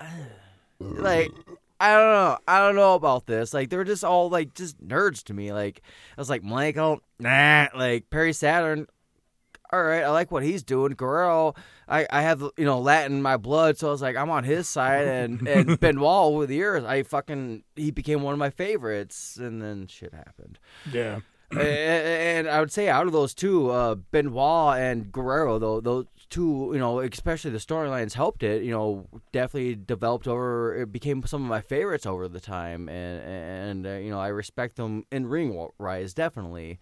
[0.80, 1.32] like.
[1.90, 2.38] I don't know.
[2.48, 3.52] I don't know about this.
[3.52, 5.52] Like they're just all like just nerds to me.
[5.52, 5.82] Like
[6.16, 7.68] I was like Michael, nah.
[7.74, 8.86] Like Perry Saturn,
[9.72, 10.02] all right.
[10.04, 10.92] I like what he's doing.
[10.92, 11.54] Guerrero,
[11.88, 14.44] I, I have you know Latin in my blood, so I was like I'm on
[14.44, 15.06] his side.
[15.06, 19.36] And and Benoit over the years, I fucking he became one of my favorites.
[19.36, 20.58] And then shit happened.
[20.92, 21.20] yeah.
[21.52, 25.80] A- a- and I would say out of those two, uh, Benoit and Guerrero, though
[25.80, 28.62] those two, you know, especially the storylines helped it.
[28.62, 30.74] You know, definitely developed over.
[30.82, 34.28] It became some of my favorites over the time, and and uh, you know I
[34.28, 36.78] respect them in ring rise definitely.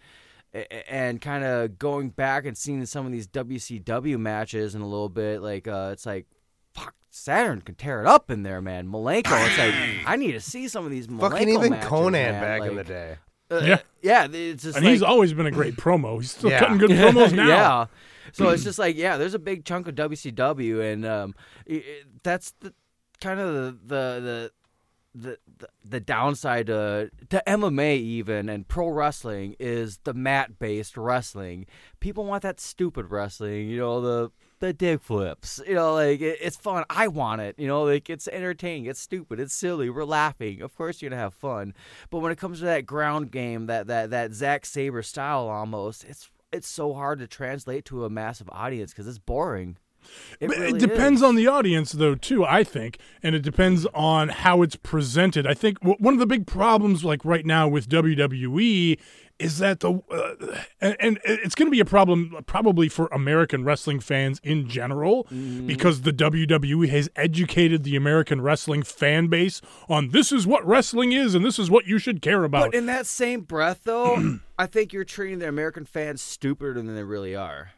[0.55, 4.83] A- a- And kind of going back and seeing some of these WCW matches in
[4.83, 6.27] a little bit, like uh, it's like,
[6.75, 8.87] fuck, Saturn can tear it up in there, man.
[8.87, 9.75] Malenko, it's like
[10.07, 12.41] I need to see some of these Malenko Fucking even matches, Conan man.
[12.43, 13.17] back in the day.
[13.51, 13.79] uh, Yeah.
[14.03, 16.19] yeah, it's just And like, he's always been a great promo.
[16.21, 16.59] He's still Yeah.
[16.59, 17.49] cutting good promos now.
[17.49, 17.87] yeah.
[18.33, 21.35] So it's just like, yeah, there's a big chunk of WCW, and um,
[21.69, 21.83] i i
[22.23, 22.75] that's the
[23.21, 24.53] kind of the the
[25.15, 30.97] the the, the downside to, to MMA even and pro wrestling is the mat based
[30.97, 31.67] wrestling.
[32.01, 34.31] People want that stupid wrestling, you know, the
[34.61, 36.85] the dick flips, you know, like it, it's fun.
[36.89, 39.91] I want it, you know, like it's entertaining, it's stupid, it's silly.
[39.91, 40.63] We're laughing.
[40.63, 41.75] Of course, you're gonna have fun,
[42.11, 46.05] but when it comes to that ground game, that that that Zack Sabre style almost,
[46.05, 49.79] it's it's so hard to translate to a massive audience because it's boring.
[50.41, 51.25] It, really it depends is.
[51.25, 52.45] on the audience, though, too.
[52.45, 55.47] I think, and it depends on how it's presented.
[55.47, 58.99] I think w- one of the big problems, like right now with WWE,
[59.39, 63.65] is that the uh, and, and it's going to be a problem probably for American
[63.65, 65.67] wrestling fans in general Mm-hmm.
[65.67, 71.13] because the WWE has educated the American wrestling fan base on this is what wrestling
[71.13, 72.71] is and this is what you should care about.
[72.71, 76.95] But in that same breath, though, I think you're treating the American fans stupider than
[76.95, 77.73] they really are.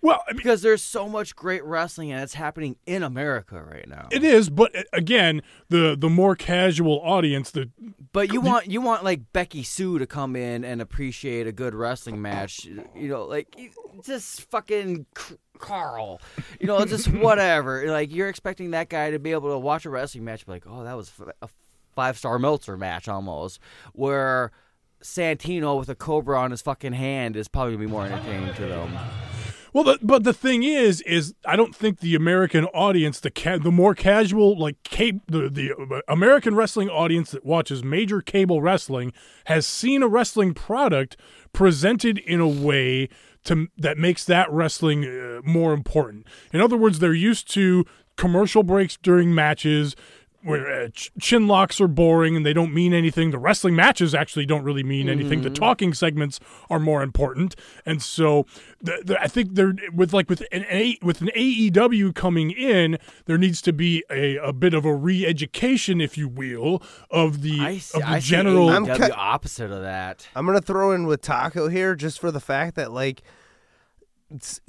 [0.00, 3.88] Well, I mean, Because there's so much great wrestling and it's happening in America right
[3.88, 4.08] now.
[4.10, 7.70] it is, but uh, again, the the more casual audience, the
[8.12, 11.74] But you want you want like Becky Sue to come in and appreciate a good
[11.74, 13.56] wrestling match, you know, like
[14.04, 15.06] just fucking
[15.58, 16.20] Carl,
[16.60, 17.90] you know, just whatever.
[17.90, 20.64] Like you're expecting that guy to be able to watch a wrestling match, be like,
[20.66, 21.48] oh, that was a
[21.94, 23.58] five star Meltzer match almost,
[23.92, 24.52] where
[25.02, 28.66] Santino with a cobra on his fucking hand is probably gonna be more entertaining to
[28.66, 28.96] them.
[29.72, 33.58] Well, the, but the thing is, is I don't think the American audience, the ca-
[33.58, 39.12] the more casual, like cable, the the American wrestling audience that watches major cable wrestling
[39.46, 41.16] has seen a wrestling product
[41.52, 43.08] presented in a way
[43.44, 46.26] to that makes that wrestling uh, more important.
[46.52, 47.84] In other words, they're used to
[48.16, 49.94] commercial breaks during matches.
[50.42, 53.32] Where uh, ch- chin locks are boring and they don't mean anything.
[53.32, 55.42] The wrestling matches actually don't really mean anything.
[55.42, 56.38] The talking segments
[56.70, 58.46] are more important, and so
[58.80, 62.98] the, the, I think there with like with an a, with an AEW coming in,
[63.26, 67.58] there needs to be a, a bit of a re-education, if you will, of the
[67.60, 68.68] I see, of the I see general.
[68.68, 70.28] I'm AEW ki- opposite of that.
[70.36, 73.26] I'm gonna throw in with Taco here just for the fact that like it's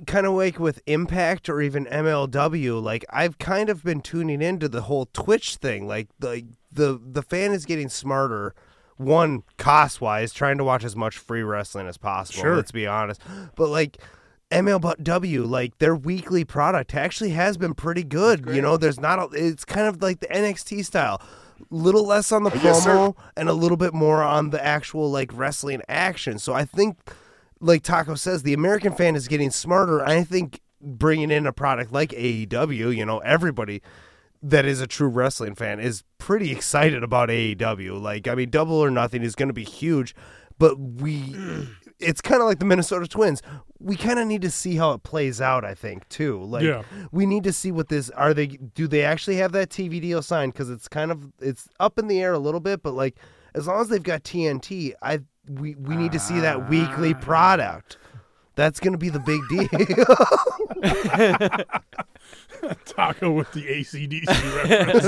[0.08, 2.82] kind of like with Impact or even MLW.
[2.82, 5.88] Like I've kind of been tuning into the whole Twitch thing.
[5.88, 8.54] Like the the the fan is getting smarter
[8.98, 12.42] one cost wise, trying to watch as much free wrestling as possible.
[12.42, 12.56] Sure.
[12.56, 13.22] Let's be honest.
[13.56, 13.98] But like
[14.52, 18.48] MLW, like their weekly product actually has been pretty good.
[18.50, 21.22] You know, there's not a, it's kind of like the NXT style.
[21.60, 25.12] A little less on the Yes, promo and a little bit more on the actual
[25.12, 26.40] like wrestling action.
[26.40, 26.98] So I think
[27.62, 30.04] like Taco says, the American fan is getting smarter.
[30.06, 33.82] I think bringing in a product like AEW, you know, everybody
[34.42, 38.02] that is a true wrestling fan is pretty excited about AEW.
[38.02, 40.16] Like, I mean, Double or Nothing is going to be huge,
[40.58, 41.36] but we,
[42.00, 43.42] it's kind of like the Minnesota Twins.
[43.80, 45.66] We kind of need to see how it plays out.
[45.66, 46.42] I think too.
[46.44, 46.84] Like, Yeah.
[47.12, 48.34] we need to see what this are.
[48.34, 50.54] They do they actually have that TV deal signed?
[50.54, 53.16] Because it's kind of it's up in the air a little bit, but like
[53.54, 57.98] as long as they've got TNT, I we we need to see that weekly product.
[58.56, 59.68] That's going to be the big deal.
[62.86, 65.06] Taco with the ACDC reference.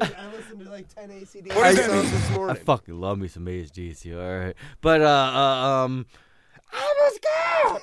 [0.00, 2.02] I listened to like 10 ACD What does that mean?
[2.02, 4.56] this I fucking love me some ACDC, all right.
[4.80, 6.06] But uh, uh um
[6.74, 6.94] I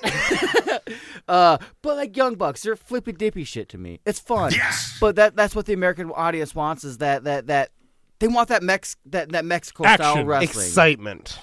[0.82, 0.96] good.
[1.28, 4.00] uh, but like Young Bucks, they're flippy dippy shit to me.
[4.04, 4.52] It's fun.
[4.52, 4.96] Yes.
[5.00, 7.70] But that that's what the American audience wants is that that that
[8.18, 10.26] they want that Mex that that Mexico style Action.
[10.26, 10.66] wrestling.
[10.66, 11.38] Excitement.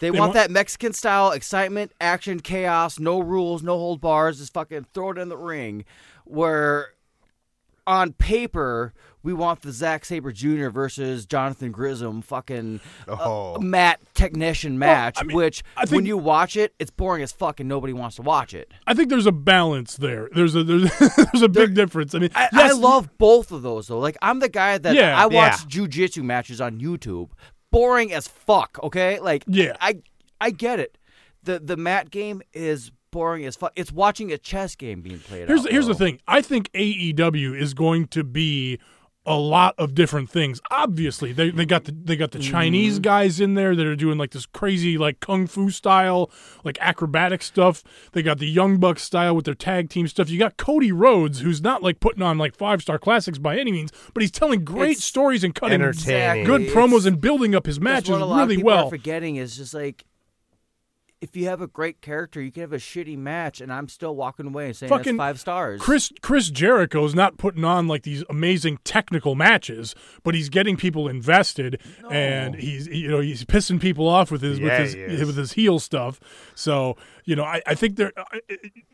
[0.00, 4.38] They, They want, want- that Mexican style excitement, action, chaos, no rules, no hold bars,
[4.38, 5.84] just fucking throw it in the ring.
[6.24, 6.94] Where
[7.86, 10.68] on paper we want the Zack Sabre Jr.
[10.68, 13.58] versus Jonathan Gresham fucking uh, Oh.
[13.58, 17.60] mat technician match, I mean, which I when you watch it, it's boring as fuck
[17.60, 18.72] and nobody wants to watch it.
[18.86, 20.28] I think there's a balance there.
[20.34, 22.14] There's a there's, there's a big difference.
[22.14, 23.98] I mean, I, yes, I love both of those though.
[23.98, 25.20] Like I'm the guy that Yeah.
[25.20, 25.34] I watch
[25.74, 25.82] Yeah.
[25.86, 27.30] jujitsu matches on YouTube.
[27.70, 28.78] Boring as fuck.
[28.82, 29.76] Okay, like Yeah.
[29.80, 29.96] I
[30.40, 30.96] I get it.
[31.42, 33.72] the The mat game is boring as fuck.
[33.76, 35.48] It's watching a chess game being played.
[35.48, 36.20] Here's out, here's the thing.
[36.28, 38.78] I think AEW is going to be
[39.26, 40.60] a lot of different things.
[40.70, 43.02] Obviously, they they got the they got the Chinese Mm-hmm.
[43.02, 46.30] guys in there that are doing like this crazy like kung fu style,
[46.64, 47.84] like acrobatic stuff.
[48.12, 50.30] They got the Young Bucks style with their tag team stuff.
[50.30, 53.72] You got Cody Rhodes, who's not like putting on like five star classics by any
[53.72, 56.44] means, but he's telling great It's stories and cutting entertaining.
[56.46, 58.86] good promos and building up his That's matches what a lot really of people well.
[58.86, 60.04] Are forgetting is just like
[61.20, 64.16] if you have a great character, you can have a shitty match, and I'm still
[64.16, 65.80] walking away and saying Fucking that's five stars.
[65.80, 71.08] Chris Chris Jericho's not putting on like these amazing technical matches, but he's getting people
[71.08, 75.20] invested, and he's you know he's pissing people off with his Yeah, with he his
[75.20, 75.26] is.
[75.26, 76.18] with his heel stuff.
[76.54, 78.12] So you know I, I think they're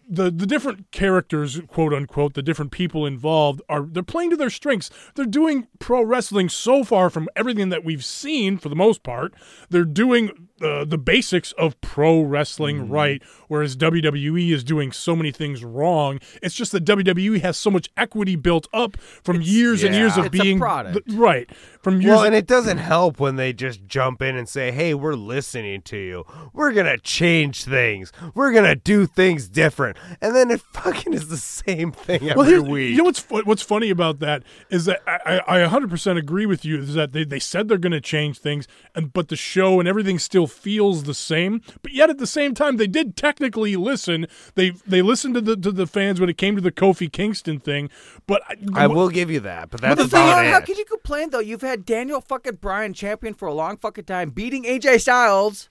[0.08, 4.50] the the different characters quote unquote the different people involved are they're playing to their
[4.50, 4.90] strengths.
[5.14, 9.34] They're doing pro wrestling so far from everything that we've seen for the most part.
[9.70, 12.92] They're doing uh, the basics of pro wrestling Mm-hmm.
[12.92, 16.18] right, whereas WWE is doing so many things wrong.
[16.42, 20.26] It's just that WWE has so much equity built up from years and years of
[20.26, 21.06] It's a being product.
[21.06, 21.48] th- right
[21.80, 22.12] from years.
[22.16, 25.82] Well, and it doesn't help when they just jump in and say, "Hey, we're listening
[25.82, 26.24] to you.
[26.52, 28.12] We're gonna change things.
[28.34, 32.70] We're gonna do things different," and then it fucking is the same thing every well,
[32.70, 32.90] week.
[32.90, 36.64] you know what's what's funny about that is that I, I, I 100% agree with
[36.64, 36.78] you.
[36.78, 39.88] Is that they, they said they're going to change things, and but the show and
[39.88, 41.62] everything still feels the same.
[41.82, 44.26] But yet at the same time, they did technically listen.
[44.54, 47.60] They they listened to the to the fans when it came to the Kofi Kingston
[47.60, 47.90] thing.
[48.26, 50.66] But I, I will give you that, but that's the thing how it.
[50.66, 51.40] could you complain though?
[51.40, 55.68] You've had Daniel fucking Bryan champion for a long fucking time, beating AJ Styles,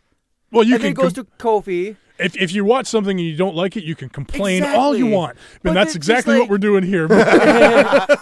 [0.52, 1.98] well, you and can then goes com- to Kofi.
[2.20, 5.06] If if you watch something and you don't like it, you can complain all you
[5.06, 5.16] Exactly.
[5.18, 5.38] want.
[5.64, 7.08] But And that's exactly like- what we're doing here.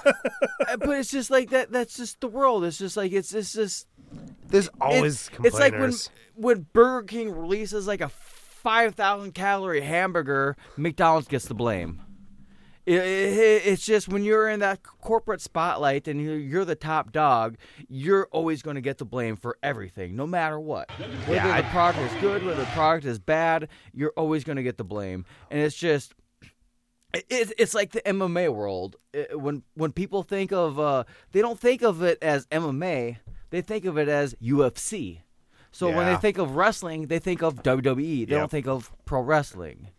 [0.80, 1.72] But it's just like that.
[1.72, 2.64] That's just the world.
[2.66, 3.88] It's just like it's it's just
[4.48, 5.94] There's always it's, it's like when
[6.36, 12.02] when Burger King releases like a five thousand calorie hamburger, McDonald's gets the blame.
[12.86, 17.12] It, it, it's just when you're in that corporate spotlight and you're, you're the top
[17.14, 17.58] dog,
[17.88, 20.90] you're always going to get the blame for everything, no matter what.
[20.92, 24.64] Whether Yeah, the product is good, whether the product is bad, you're always going to
[24.64, 25.24] get the blame.
[25.50, 26.14] And it's just
[27.14, 28.96] it, it- it's like the MMA world.
[29.34, 33.18] When when people think of uh, they don't think of it as MMA.
[33.52, 35.20] They think of it as UFC.
[35.72, 37.96] So when they think of wrestling, they think of WWE.
[38.28, 38.40] They Yep.
[38.42, 39.90] don't think of pro wrestling.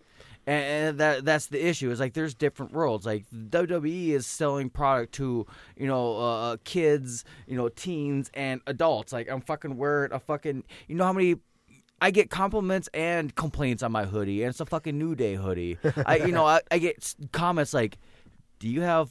[0.47, 1.91] And, that that's the issue.
[1.91, 3.07] Is like there's different worlds.
[3.07, 9.13] Like WWE is selling product to you know uh, kids, you know teens and adults.
[9.13, 11.37] Like I'm fucking wearing a fucking you know how many
[12.01, 15.79] I get compliments and complaints on my hoodie, and it's a fucking New Day hoodie.
[16.07, 17.99] I, you know, I, I get comments like,
[18.59, 19.09] "Do you have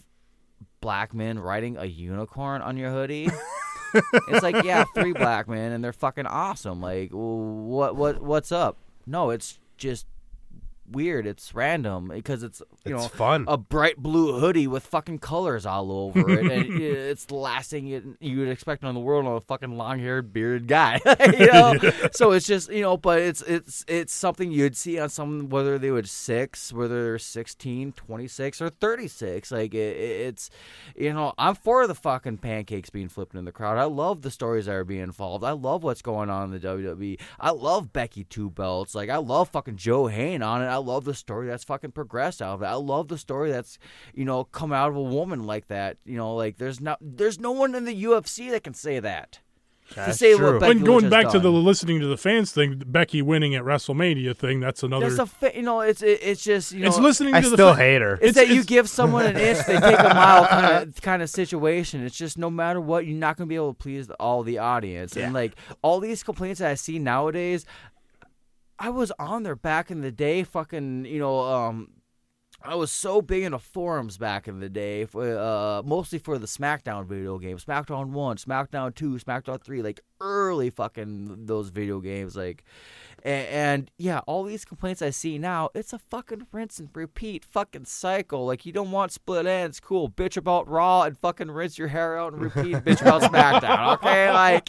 [0.82, 3.30] black men riding a unicorn on your hoodie?"
[4.28, 6.82] it's like, yeah, three black men, and they're fucking awesome.
[6.82, 8.78] Like, what, what, what's up?
[9.06, 10.06] No, it's just
[10.90, 11.26] weird.
[11.26, 13.46] It's random because it's you It's know fun.
[13.48, 17.88] a bright blue hoodie with fucking colors all over it, and it's the last thing
[17.88, 21.00] you, you would expect on the world on a fucking long haired bearded guy.
[21.40, 21.76] you know,
[22.14, 25.78] so it's just you know, but it's it's it's something you'd see on some whether
[25.78, 29.52] they would six, whether they're 16, 26, or thirty six.
[29.52, 30.50] Like it, it's
[30.96, 33.78] you know, I'm for the fucking pancakes being flipped in the crowd.
[33.78, 35.44] I love the stories that are being involved.
[35.44, 37.20] I love what's going on in the WWE.
[37.40, 38.96] I love Becky two belts.
[38.96, 40.73] Like I love fucking Joe Hain on it.
[40.74, 42.66] I love the story that's fucking progressed out of it.
[42.66, 43.78] I love the story that's
[44.14, 45.98] you know come out of a woman like that.
[46.06, 49.40] You know, like there's not there's no one in the UFC that can say that.
[49.96, 50.54] That's to say true.
[50.54, 53.54] what Becky And going has back to the listening to the fans thing, Becky winning
[53.54, 55.08] at WrestleMania thing, that's another.
[55.08, 57.50] That's a fa- you know it's it, it's just you know it's listening I to
[57.50, 58.18] the still fa- hate her.
[58.22, 61.30] It's, that you give someone an inch, they take a mile kind of kind of
[61.30, 62.04] situation.
[62.04, 65.16] It's just no matter what, you're not gonna be able to please all the audience.
[65.16, 67.66] And like all these complaints that I see nowadays,
[68.84, 71.88] I was on there back in the day, fucking you know, um,
[72.62, 77.06] I was so big into forums back in the day, uh, mostly for the SmackDown
[77.06, 82.66] video games, SmackDown One, SmackDown Two, SmackDown Three, like early fucking those video games, like.
[83.26, 87.46] And, and yeah, all these complaints I see now, it's a fucking rinse and repeat
[87.46, 88.46] fucking cycle.
[88.46, 90.10] Like you don't want split ends, cool.
[90.10, 93.94] Bitch about Raw and fucking rinse your hair out and repeat bitch about SmackDown.
[93.96, 94.68] Okay, like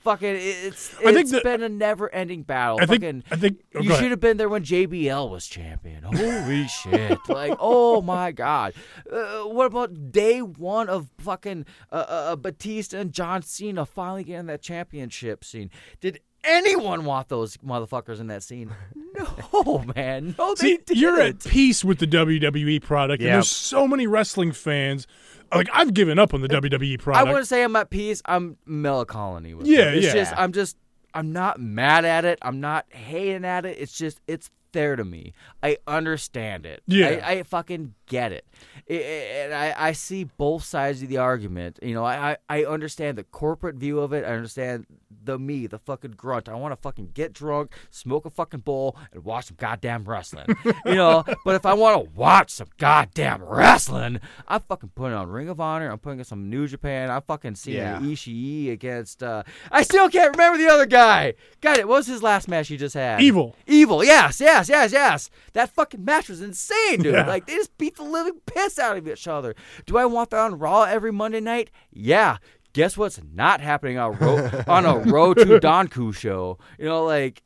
[0.00, 2.78] fucking it's it's that- been a never ending battle.
[2.80, 3.04] I think.
[3.30, 3.60] I think.
[3.76, 6.02] oh, you should have been there when JBL was champion.
[6.02, 7.18] Holy shit!
[7.28, 8.74] Like, oh my god.
[9.10, 14.24] Uh, what about day one of fucking uh, uh, uh, Batista and John Cena finally
[14.24, 15.70] getting that championship scene?
[16.00, 18.74] Did anyone want those motherfuckers in that scene?
[19.14, 20.34] No, man.
[20.38, 24.52] No, they See, you're at peace with the WWE product, and there's so many wrestling
[24.52, 25.06] fans.
[25.54, 27.26] Like I've given up on the uh, WWE product.
[27.26, 28.22] I wouldn't say I'm at peace.
[28.24, 29.98] I'm melancholy with Yeah, it.
[29.98, 30.12] It's yeah.
[30.14, 30.76] just I'm just
[31.14, 32.38] I'm not mad at it.
[32.42, 33.76] I'm not hating at it.
[33.78, 35.34] It's just it's there to me.
[35.62, 36.82] I understand it.
[36.86, 37.20] Yeah.
[37.22, 38.46] I, I fucking get it.
[38.88, 41.78] And I, I see both sides of the argument.
[41.82, 44.24] You know, I, I understand the corporate view of it.
[44.24, 44.86] I understand
[45.24, 46.48] the me, the fucking grunt.
[46.48, 50.46] I want to fucking get drunk, smoke a fucking bowl, and watch some goddamn wrestling.
[50.84, 55.28] you know, but if I want to watch some goddamn wrestling, I'm fucking putting on
[55.28, 55.90] Ring of Honor.
[55.90, 57.10] I'm putting on some New Japan.
[57.10, 57.98] I'm fucking seeing Yeah.
[58.00, 59.22] Ishii against.
[59.22, 61.34] Uh, I still can't remember the other guy.
[61.60, 63.22] God, it what was his last match he just had.
[63.22, 63.56] Evil.
[63.66, 64.04] Evil.
[64.04, 65.30] Yes, yes, yes, yes.
[65.54, 67.14] That fucking match was insane, dude.
[67.14, 67.26] Yeah.
[67.26, 69.54] Like they just beat the living piss out of each other.
[69.86, 71.70] Do I want that on Raw every Monday night?
[71.92, 72.38] Yeah.
[72.72, 76.58] Guess what's not happening on Ro- on a Road to Donku show?
[76.78, 77.42] You know, like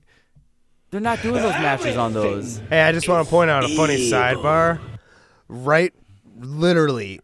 [0.91, 2.59] they're not doing those matches on those.
[2.71, 4.81] Hey, I just want to point out a funny sidebar.
[5.49, 5.93] Right,
[6.39, 7.21] literally,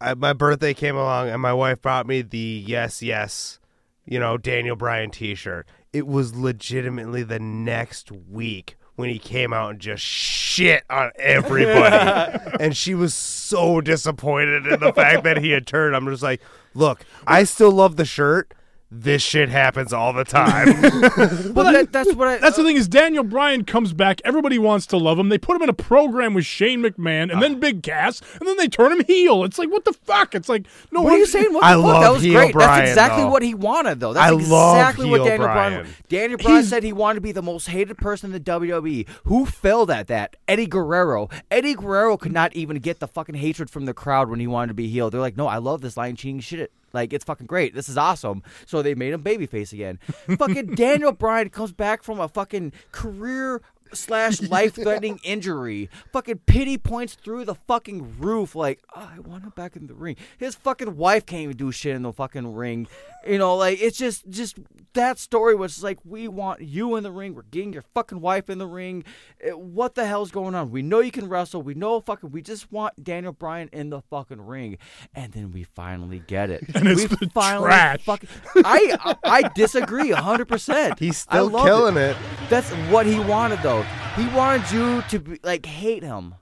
[0.00, 3.58] I, my birthday came along and my wife brought me the yes, yes,
[4.04, 5.66] you know, Daniel Bryan T-shirt.
[5.92, 12.56] It was legitimately the next week when he came out and just shit on everybody,
[12.60, 15.94] and she was so disappointed in the fact that he had turned.
[15.94, 16.42] I'm just like,
[16.74, 18.52] look, I still love the shirt.
[18.90, 20.68] This shit happens all the time.
[21.58, 22.38] Well, that, that's what I.
[22.38, 24.20] That's the uh, thing is Daniel Bryan comes back.
[24.24, 25.28] Everybody wants to love him.
[25.28, 27.58] They put him in a program with Shane McMahon and then ah.
[27.58, 29.44] Big Cass, and then they turn him heel.
[29.44, 30.34] It's like what the fuck?
[30.34, 31.02] It's like no.
[31.02, 31.52] What are you saying?
[31.52, 31.84] What the I fuck?
[31.84, 32.52] love that was heel great.
[32.52, 33.30] Bryan, That's exactly though.
[33.30, 34.12] what he wanted, though.
[34.12, 35.72] That's I love exactly what heel Daniel Bryan.
[35.80, 35.94] Bryan.
[36.08, 39.06] Daniel Bryan He's- said he wanted to be the most hated person in the WWE.
[39.24, 40.36] Who failed at that?
[40.46, 41.28] Eddie Guerrero.
[41.50, 44.68] Eddie Guerrero could not even get the fucking hatred from the crowd when he wanted
[44.68, 45.10] to be heel.
[45.10, 46.72] They're like, no, I love this line cheating shit.
[46.92, 47.74] Like it's fucking great.
[47.74, 48.42] This is awesome.
[48.66, 49.98] So they made him babyface again.
[50.38, 53.62] fucking Daniel Bryan comes back from a fucking career
[53.92, 55.88] slash life threatening injury.
[56.12, 58.54] Fucking pity points through the fucking roof.
[58.54, 60.16] Like, oh, I want him back in the ring.
[60.38, 62.86] His fucking wife can't even do shit in the fucking ring.
[63.26, 64.58] You know, like it's just just
[64.94, 67.34] that story was like, we want you in the ring.
[67.34, 69.04] We're getting your fucking wife in the ring.
[69.40, 70.70] Eh, What the hell's going on?
[70.70, 71.60] We know you can wrestle.
[71.62, 72.30] We know fucking.
[72.30, 74.78] We just want Daniel Bryan in the fucking ring,
[75.14, 76.64] and then we finally get it.
[76.74, 78.04] And it's we the finally trash.
[78.04, 78.28] fucking.
[78.64, 80.98] I I, disagree hundred percent.
[80.98, 82.16] He's still killing it.
[82.48, 83.77] That's what he wanted, though.
[84.16, 86.34] He wanted you to be, like hate him,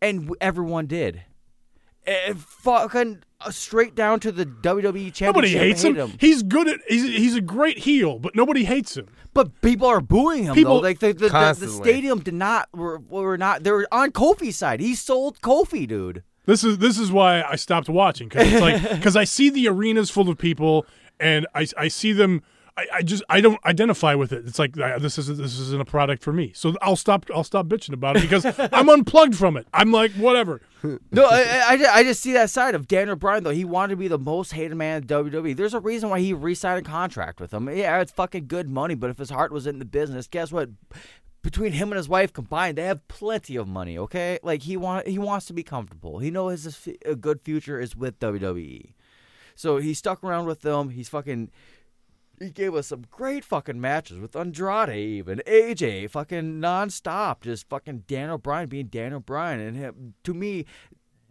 [0.00, 1.22] and everyone did.
[2.06, 5.22] And fucking uh, straight down to the WWE championship.
[5.22, 5.94] Nobody hates him.
[5.94, 6.12] hate him.
[6.18, 6.80] He's good at.
[6.88, 9.08] He's he's a great heel, but nobody hates him.
[9.32, 10.82] But people are booing him People- though.
[10.82, 13.62] Like the the, the, the stadium did not were, were not.
[13.62, 14.80] They were on Kofi's side.
[14.80, 16.22] He sold Kofi, dude.
[16.46, 19.68] This is this is why I stopped watching because it's like because I see the
[19.68, 20.86] arenas full of people
[21.20, 22.42] and I I see them.
[22.80, 24.46] I, I just I don't identify with it.
[24.46, 26.52] It's like uh, this is this isn't a product for me.
[26.54, 29.66] So I'll stop I'll stop bitching about it because I'm unplugged from it.
[29.74, 30.60] I'm like whatever.
[31.12, 33.50] No, I, I- I, just see that side of Daniel Bryan though.
[33.50, 35.54] He wanted to be the most hated man in WWE.
[35.54, 37.68] There's a reason why he re-signed a contract with him.
[37.68, 40.70] Yeah, it's fucking good money, but if his heart was in the business, guess what?
[41.42, 43.98] between him and his wife combined, they have plenty of money.
[43.98, 46.18] Okay, like he want he wants to be comfortable.
[46.18, 48.94] He knows his f- a good future is with WWE,
[49.54, 50.88] so he stuck around with them.
[50.90, 51.50] He's fucking.
[52.40, 58.04] He gave us some great fucking matches with Andrade, even AJ, fucking nonstop, just fucking
[58.06, 60.64] Daniel Bryan being Daniel Bryan, and him, to me,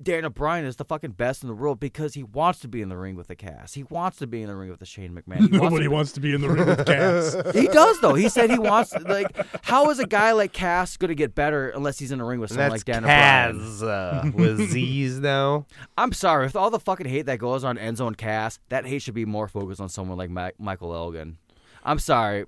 [0.02, 2.88] Daniel Bryan is the fucking best in the world because he wants to be in
[2.88, 3.74] the ring with the Cass.
[3.74, 5.39] He wants to be in the ring with the Shane McMahon.
[5.39, 7.36] He wants Nobody to- wants to be in the ring with Cass.
[7.54, 8.14] he does though.
[8.14, 9.28] He said he wants like
[9.64, 12.39] how is a guy like Cass going to get better unless he's in a ring
[12.39, 13.56] with someone that's like Daniel Bryan?
[13.60, 15.66] Kaz uh, with Z's now.
[15.97, 18.60] I'm sorry with all the fucking hate that goes on Enzo and Cass.
[18.70, 21.38] That hate should be more focused on someone like Ma- Michael Elgin.
[21.84, 22.45] I'm sorry.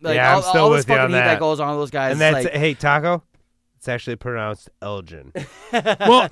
[0.00, 1.34] Like, yeah, I'm all, still all this with you fucking on hate that.
[1.34, 2.12] that goes on with those guys.
[2.12, 3.22] And is that's like, hey Taco.
[3.82, 5.32] It's actually pronounced Elgin.
[5.72, 6.28] well,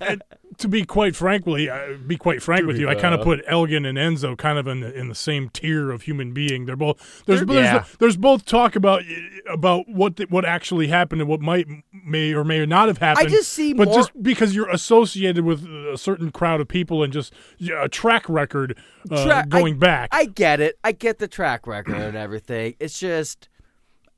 [0.59, 3.85] to be quite frankly, uh, be quite frank with you, I kind of put Elgin
[3.85, 6.67] and Enzo kind of in the, in the same tier of human being.
[6.67, 7.85] They're both there's They're- there's, Yeah.
[7.99, 9.03] there's both talk about
[9.49, 13.27] about what the, what actually happened and what might may or may not have happened.
[13.27, 17.03] I just see but more- just because you're associated with a certain crowd of people
[17.03, 17.35] and just
[17.83, 18.79] a track record
[19.11, 20.09] uh, Tra- going I, back.
[20.13, 20.79] I get it.
[20.85, 22.77] I get the track record and everything.
[22.79, 23.49] It's just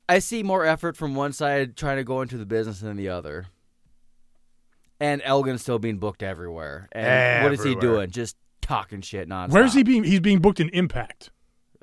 [0.09, 3.09] I see more effort from one side trying to go into the business than the
[3.09, 3.45] other.
[4.99, 6.87] And Elgin's still being booked everywhere.
[6.91, 8.09] And what is he doing?
[8.09, 9.49] Just talking shit nonstop.
[9.51, 10.03] Where's he being?
[10.03, 11.31] He's being booked in Impact.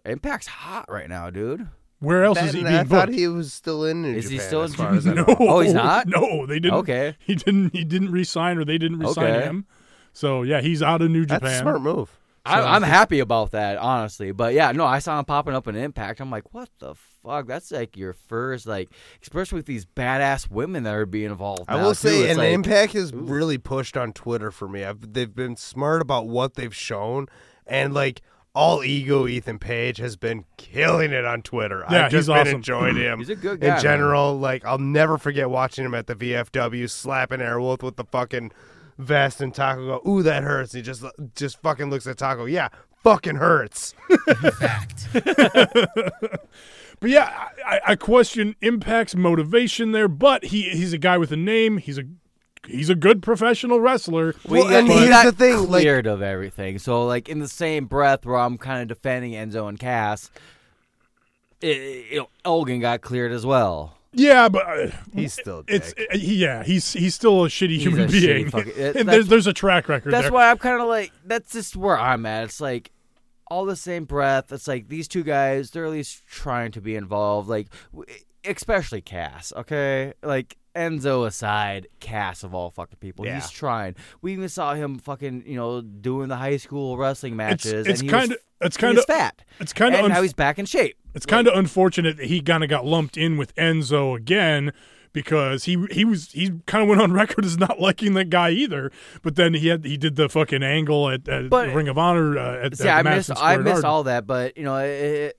[0.05, 1.68] Impact's hot right now, dude.
[1.99, 3.18] Where else is he Ben, being I thought booked?
[3.18, 5.37] he was still in New Is he still as in far as I no, know.
[5.39, 6.07] Oh, he's not?
[6.09, 6.79] No, they didn't.
[6.79, 7.14] Okay.
[7.18, 7.75] he didn't.
[7.75, 9.45] He didn't resign, or they didn't resign Okay.
[9.45, 9.66] him.
[10.14, 11.57] So yeah, he's out of New That's Japan.
[11.57, 12.18] a smart move.
[12.47, 14.33] I, I'm happy about that, honestly.
[14.33, 16.21] But yeah, no, I saw him popping up in Impact.
[16.21, 17.47] I'm like, what the fuck?
[17.47, 18.91] That's like your first, like,
[19.23, 21.64] especially with these badass women that are being involved.
[21.68, 24.85] I now, will say, It's and like, Impact has really pushed on Twitter for me.
[24.85, 27.27] I've, they've been smart about what they've shown,
[27.66, 28.23] and like
[28.55, 31.85] all ego, Ethan Page has been killing it on Twitter.
[31.91, 32.55] Yeah, I've just he's been awesome.
[32.57, 33.18] enjoying him.
[33.18, 34.39] He's a good guy, in general.
[34.39, 38.53] Like I'll never forget watching him at the VFW slapping Airwolf with the fucking
[38.99, 41.05] vest, and Taco go, "Ooh, that hurts." He just
[41.37, 42.68] just fucking looks at Taco, "Yeah,
[43.03, 43.95] fucking hurts."
[47.01, 50.09] But yeah, I, I- I question Impact's motivation there.
[50.09, 51.78] But he he's a guy with a name.
[51.78, 52.05] He's a
[52.66, 54.34] he's a good professional wrestler.
[54.46, 56.78] We Well, and he here's the thing, like- cleared of everything.
[56.78, 60.30] So, like in the same breath, where I'm kind of defending Enzo and Cass,
[61.61, 63.96] it, you know, Elgin got cleared as well.
[64.12, 66.09] Yeah, but uh, He's still a it's dick.
[66.12, 68.51] uh, he- yeah he's he's still a shitty He's human a shitty being.
[68.51, 70.32] fucking- it- and there's there's a track record That's there.
[70.32, 72.44] why I'm kind of like that's just where I'm at.
[72.44, 72.90] It's like
[73.51, 74.53] all the same breath.
[74.53, 77.48] It's like these two guys, they're at least trying to be involved.
[77.48, 77.68] Like
[78.44, 79.53] especially Cass.
[79.57, 80.57] Okay, like.
[80.76, 83.34] Enzo aside, Cass of all fucking people, Yeah.
[83.34, 83.96] he's trying.
[84.22, 87.88] We even saw him fucking, you know, doing the high school wrestling matches.
[87.88, 89.42] it's and he was- kind of it's kind of fat.
[89.59, 90.96] it's kind of and now he's back in shape.
[91.12, 94.72] It's kind of unfortunate that he kind of got lumped in with Enzo again
[95.12, 98.50] because he he was he kind of went on record as not liking that guy
[98.50, 98.90] either.
[99.22, 102.38] But then he had he did the fucking angle at, at But- Ring of Honor
[102.38, 104.76] uh, at, See, at I Madison missed I Square missed all that, but you know,
[104.76, 105.36] it, it,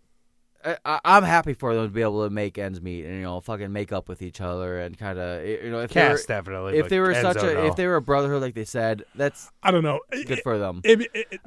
[0.86, 3.40] I, I'm happy for them to be able to make ends meet and you know,
[3.42, 6.78] fucking make up with each other and kind of you know, if they were, definitely.
[6.78, 7.66] if they were such a no.
[7.66, 10.02] if they were a brotherhood like they said, that's I don't know.
[10.28, 10.82] good for them.
[10.84, 11.42] It- it- it-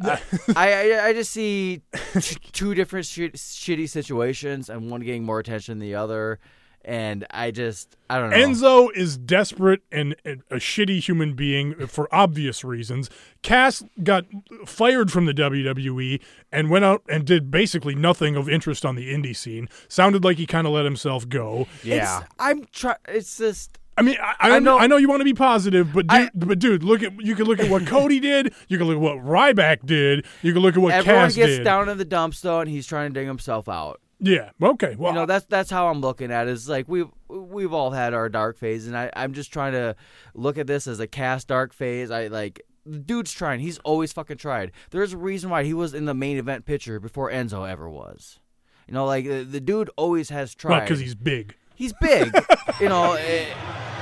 [0.56, 1.82] I, I I just see
[2.18, 6.40] t- two different shit, shitty situations and one getting more attention than the other,
[6.84, 8.36] and I just I don't know.
[8.36, 13.10] Enzo is desperate and and a shitty human being for obvious reasons.
[13.42, 14.24] Cass got
[14.66, 16.20] fired from the WWE
[16.52, 19.68] and went out and did basically nothing of interest on the indie scene.
[19.88, 21.66] Sounded like he kind of let himself go.
[21.82, 22.20] yeah.
[22.20, 22.96] It's, I'm try.
[23.08, 25.34] It's just I mean, I, I, I know, know- I know you want to be
[25.34, 28.52] positive, but dude, I- but dude, look at you can look at what Cody did.
[28.68, 30.26] You can look at what Ryback did.
[30.42, 31.64] You can look at what everyone Cass gets did.
[31.64, 34.00] down in the dumps though, and he's trying to dig himself out.
[34.24, 34.50] Yeah.
[34.62, 34.96] Okay.
[34.96, 36.52] Well, you know that's that's how I'm looking at it.
[36.52, 39.94] Is like we've we've all had our dark phase, and I I'm just trying to
[40.34, 42.10] look at this as a Cass dark phase.
[42.10, 43.60] I like the dude's trying.
[43.60, 44.72] He's always fucking tried.
[44.90, 48.40] There's a reason why he was in the main event picture before Enzo ever was.
[48.88, 50.80] You know, like the, the dude always has tried.
[50.80, 51.54] because he's big.
[51.74, 52.32] he's big.
[52.80, 53.12] you know.
[53.20, 53.93] eh, he,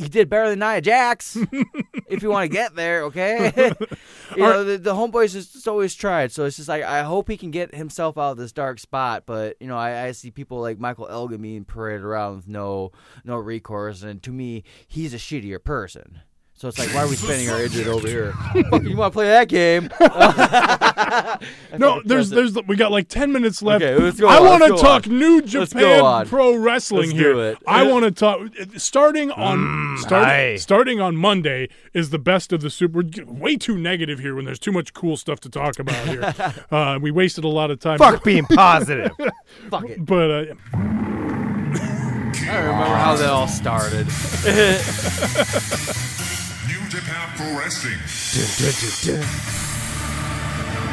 [0.00, 1.36] he did better than Nia Jax,
[2.08, 3.52] if you want to get there, okay?
[4.36, 6.32] you know, the, the homeboys just, just always tried.
[6.32, 9.24] So it's just like, I hope he can get himself out of this dark spot.
[9.26, 12.92] But, you know, I, I see people like Michael Elgin being paraded around with no
[13.24, 14.02] no recourse.
[14.02, 16.20] And to me, he's a shittier person.
[16.60, 18.34] So it's like, why are we spending our energy over here?
[18.82, 19.88] You want to play that game?
[21.78, 23.82] No, there's there's we got like ten minutes left.
[23.82, 25.18] Okay, let's go I want to talk on.
[25.18, 26.26] New Japan.
[26.26, 27.32] Pro Wrestling Let's here.
[27.32, 27.58] do it.
[27.66, 28.40] I want to talk
[28.76, 33.02] starting on start, starting on Monday is the best of the super.
[33.24, 36.34] Way too negative here when there's too much cool stuff to talk about here.
[36.70, 37.98] uh, we wasted a lot of time.
[37.98, 39.12] Fuck being positive.
[39.70, 40.04] Fuck it.
[40.04, 40.54] But uh,
[42.42, 44.06] I remember how that all started.
[47.20, 47.98] New Japan Pro Wrestling.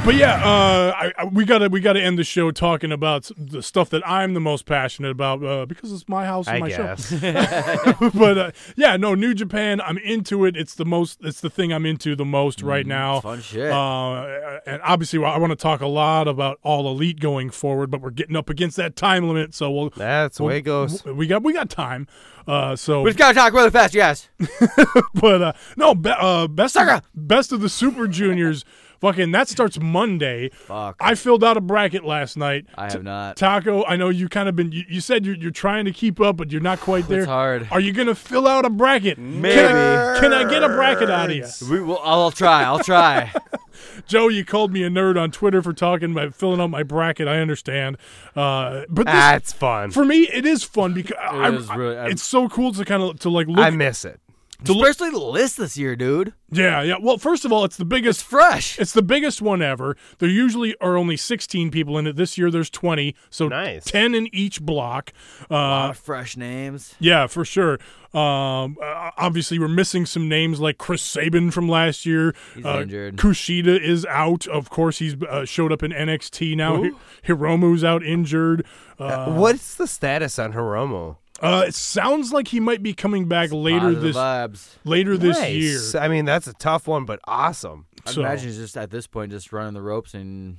[0.05, 3.61] But yeah, uh, I, I, we gotta we gotta end the show talking about the
[3.61, 6.69] stuff that I'm the most passionate about uh, because it's my house and I my
[6.69, 7.09] guess.
[7.09, 8.09] show.
[8.13, 9.81] but uh, yeah, no, New Japan.
[9.81, 10.55] I'm into it.
[10.55, 11.19] It's the most.
[11.23, 13.19] It's the thing I'm into the most right now.
[13.19, 13.69] fun shit.
[13.69, 17.99] Uh, and obviously, I want to talk a lot about All Elite going forward, but
[17.99, 19.89] we're getting up against that time limit, so we'll.
[19.89, 21.03] That's the way it goes.
[21.03, 22.07] We got we got time.
[22.47, 24.29] Uh, so We just gotta talk really fast, yes.
[25.13, 28.63] but uh, no, be, uh, best of, best of the Super Juniors.
[28.99, 30.49] Fucking that starts Monday.
[30.49, 30.97] Fuck.
[30.99, 32.65] I filled out a bracket last night.
[32.77, 33.37] I T- have not.
[33.37, 34.71] Taco, I know you kind of been.
[34.71, 37.19] You, you said you're, you're trying to keep up, but you're not quite there.
[37.19, 37.67] It's hard.
[37.71, 39.17] Are you gonna fill out a bracket?
[39.17, 39.55] Maybe.
[39.55, 41.45] Can I, can I get a bracket out of you?
[41.69, 42.63] We will, I'll try.
[42.63, 43.31] I'll try.
[44.07, 47.27] Joe, you called me a nerd on Twitter for talking about filling out my bracket.
[47.27, 47.97] I understand,
[48.35, 49.91] uh, but this, That's fun.
[49.91, 53.03] for me, it is fun because I, is really- I'm- it's so cool to kind
[53.03, 53.59] of to like look.
[53.59, 54.19] I miss it.
[54.65, 56.33] To Especially the list this year, dude.
[56.51, 56.95] yeah, yeah.
[56.99, 58.79] Well, first of all, it's the biggest It's fresh.
[58.79, 59.95] It's the biggest one ever.
[60.17, 62.15] There usually are only 16 people in it.
[62.15, 63.83] This year there's 20, so Nice.
[63.85, 65.11] 10 in each block.
[65.49, 66.95] A lot Uh, of fresh names.
[66.99, 67.73] yeah, for sure.
[68.13, 72.33] Um, uh, obviously, we're missing some names like Chris Sabin from last year.
[72.55, 73.17] He's uh, injured.
[73.17, 74.47] Kushida is out.
[74.47, 76.81] Of course, he's uh, showed up in NXT now.
[76.83, 76.91] Hi-
[77.27, 78.65] Hiromu's out injured.
[78.97, 81.17] Uh, What's the status on Hiromu?
[81.41, 84.69] Uh, it sounds like he might be coming back later Positive this vibes.
[84.83, 85.53] later this Nice.
[85.93, 86.01] year.
[86.01, 87.85] I mean, that's a tough one, but awesome.
[88.05, 90.57] I So- imagine he's just at this point just running the ropes and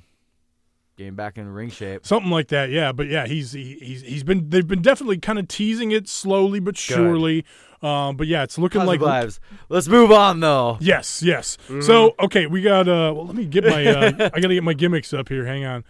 [0.97, 2.05] getting back in ring shape.
[2.05, 2.91] Something like that, yeah.
[2.91, 6.59] But yeah, he's he, he's he's been they've been definitely kind of teasing it slowly
[6.59, 7.45] but surely.
[7.81, 9.39] Um, but yeah, it's looking Positive like vibes.
[9.69, 10.77] Let's move on though.
[10.81, 11.57] yes, yes.
[11.81, 13.13] So okay, we got uh.
[13.15, 15.45] Well, let me get my uh, I gotta get my gimmicks up here.
[15.45, 15.85] Hang on,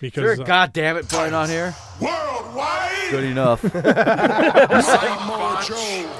[0.00, 1.74] because Sure, uh, God damn it, putting on here.
[2.00, 3.10] Worldwide.
[3.10, 3.60] Good enough.
[3.62, 6.18] Samoa Joe.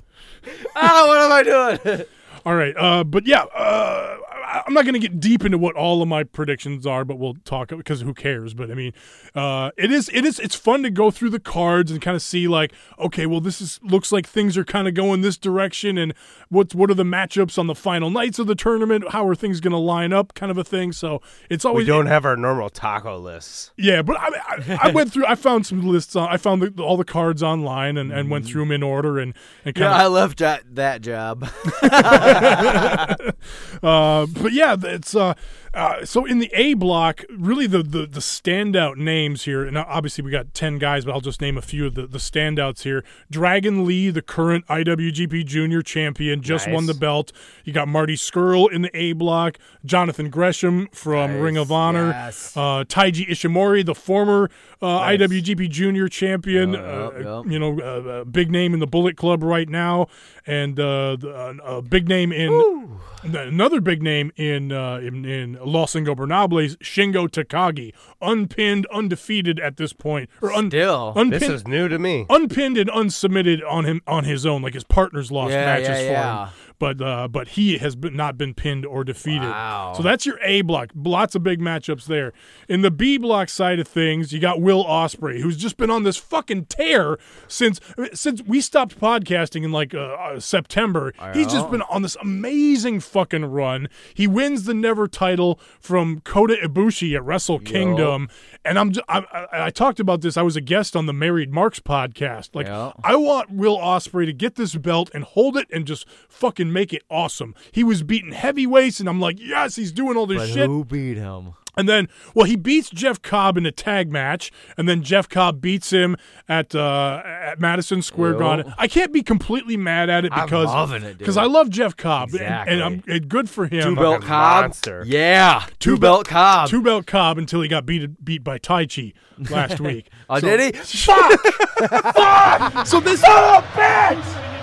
[0.76, 1.42] ah, what am I
[1.84, 2.04] doing?
[2.46, 2.74] all right.
[2.76, 6.24] Uh, but yeah, uh, I- I'm not gonna get deep into what all of my
[6.24, 8.54] predictions are, but we'll talk because who cares?
[8.54, 8.92] But I mean,
[9.34, 12.22] uh, it is it is it's fun to go through the cards and kind of
[12.22, 15.98] see like, okay, well, this is looks like things are kind of going this direction,
[15.98, 16.14] and
[16.48, 19.10] what's what are the matchups on the final nights of the tournament?
[19.10, 20.34] How are things gonna line up?
[20.34, 20.92] Kind of a thing.
[20.92, 21.20] So
[21.50, 23.72] it's always We don't have our normal taco lists.
[23.76, 25.26] Yeah, but I, I, I went through.
[25.26, 26.16] I found some lists.
[26.16, 29.18] On, I found the, all the cards online and, and went through them in order
[29.18, 29.34] and
[29.64, 31.48] and yeah, kind I left that that job.
[33.82, 35.34] Uh, but yeah, it's uh,
[35.74, 40.24] uh, so in the A block, really the, the the standout names here, and obviously
[40.24, 43.04] we got ten guys, but I'll just name a few of the the standouts here.
[43.30, 47.32] Dragon Lee, the current IWGP Junior Champion, just won the belt.
[47.64, 49.58] You got Marty Scurll in the A block.
[49.84, 52.08] Jonathan Gresham from Nice, Ring of Honor.
[52.08, 52.56] yes.
[52.56, 54.50] Uh, Taiji Ishimori, the former
[54.82, 57.10] uh, IWGP Junior Champion, Yep, uh,
[57.42, 60.06] yep, you know, uh, a big name in the Bullet Club right now,
[60.46, 61.30] and uh, the,
[61.64, 67.28] uh, a big name in another big name in uh, in, in Los Ingobernables, Shingo
[67.28, 71.12] Takagi, unpinned, undefeated at this point, or un- Still.
[71.16, 72.26] unpinned, This is new to me.
[72.28, 74.62] unpinned and unsubmitted on him on his own.
[74.62, 76.46] Like his partners lost Yeah, matches yeah, for yeah.
[76.46, 79.48] him, but uh, but he has been, not been pinned or defeated.
[79.48, 79.94] Wow.
[79.96, 80.90] So that's your A block.
[80.94, 82.32] Lots of big matchups there.
[82.68, 86.02] In the B block side of things, you got Will Ospreay, who's just been on
[86.02, 87.80] this fucking tear since
[88.12, 91.12] since we stopped podcasting in like uh, uh, September.
[91.34, 93.88] He's just been on this amazing fucking run.
[94.14, 98.28] He wins the Never title from Kota Ibushi at Wrestle Kingdom,
[98.64, 100.36] and I'm I, I, I talked about this.
[100.36, 102.54] I was a guest on the Married Marks podcast.
[102.54, 102.66] Like.
[103.02, 106.92] I want Will Ospreay to get this belt and hold it and just fucking make
[106.92, 107.54] it awesome.
[107.72, 110.66] He was beating heavyweights, and I'm like, yes, he's doing all this But shit.
[110.66, 111.54] who beat him?
[111.76, 115.60] And then, well, he beats Jeff Cobb in a tag match, and then Jeff Cobb
[115.60, 116.16] beats him
[116.48, 118.38] at uh, at Madison Square Yo.
[118.40, 118.74] Garden.
[118.76, 121.96] I can't be completely mad at it I'm because loving it, because I love Jeff
[121.96, 123.82] Cobb, and- and, I'm and good for him.
[123.82, 124.62] Two belt Cobb.
[124.64, 125.04] monster.
[125.06, 126.68] Yeah, two, Two belt Cobb.
[126.68, 129.12] Two belt Cobb until he got beat beat by Taichi
[129.48, 130.08] last week.
[130.28, 130.80] oh, So- did he?
[130.82, 131.40] Fuck!
[132.16, 132.86] Fuck!
[132.88, 134.57] So this Oh, bitch!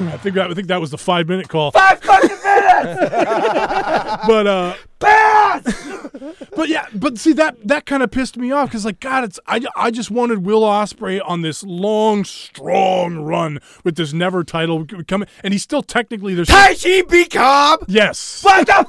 [0.00, 1.70] I think that I think that was the five minute call.
[1.72, 2.44] Five fucking minutes!
[4.28, 5.62] But uh, Pass!
[6.56, 9.38] but yeah, but see that that kind of pissed me off because like God, it's
[9.46, 14.84] I, I just wanted Will Ospreay on this long, strong run with this never title
[15.06, 17.84] coming, and he's still technically there's Taichi beat Cobb?
[17.88, 18.72] yes What the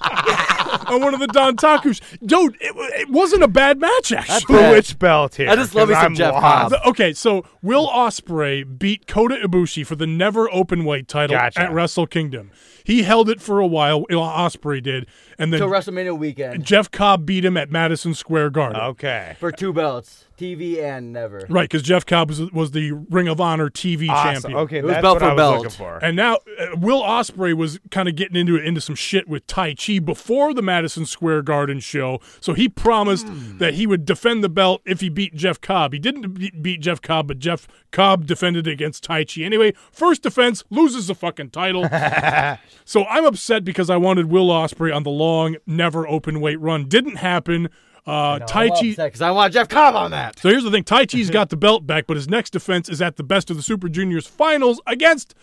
[0.90, 2.00] on one of the Dontakus.
[2.24, 4.58] Dude, it, it wasn't a bad match actually.
[4.58, 5.48] For which belt here?
[5.48, 6.34] I just love me 'Cause some I'm Jeff.
[6.34, 6.74] Cobb.
[6.86, 11.60] Okay, so Will Ospreay beat Kota Ibushi for the never open weight title Gotcha.
[11.62, 12.50] at Wrestle Kingdom.
[12.90, 14.04] He held it for a while.
[14.06, 15.06] Ospreay did,
[15.38, 18.80] and then Till WrestleMania weekend Jeff Cobb beat him at Madison Square Garden.
[18.80, 19.36] Okay.
[19.38, 20.24] for two belts.
[20.40, 21.44] TV and never.
[21.48, 24.32] Right, because Jeff Cobb was, was the Ring of Honor TV Awesome.
[24.42, 24.58] champion.
[24.60, 25.56] Okay, It was that's belt what for I was belt.
[25.56, 25.98] looking for.
[26.04, 29.46] And now uh, Will Ospreay was kind of getting into it into some shit with
[29.46, 32.20] Taichi before the Madison Square Garden show.
[32.40, 33.26] So he promised
[33.58, 35.92] that he would defend the belt if he beat Jeff Cobb.
[35.92, 39.72] He didn't be- beat Jeff Cobb, but Jeff Cobb defended against Taichi anyway.
[39.92, 41.88] First defense loses the fucking title.
[42.84, 46.88] so I'm upset because I wanted Will Ospreay on the long, never open weight run.
[46.88, 47.68] Didn't happen.
[48.06, 48.96] Uh, Taichi.
[48.96, 50.38] Because I want Jeff Cobb on that.
[50.38, 53.16] So here's the thing: Taichi's got the belt back, but his next defense is at
[53.16, 55.34] the Best of the Super Juniors finals against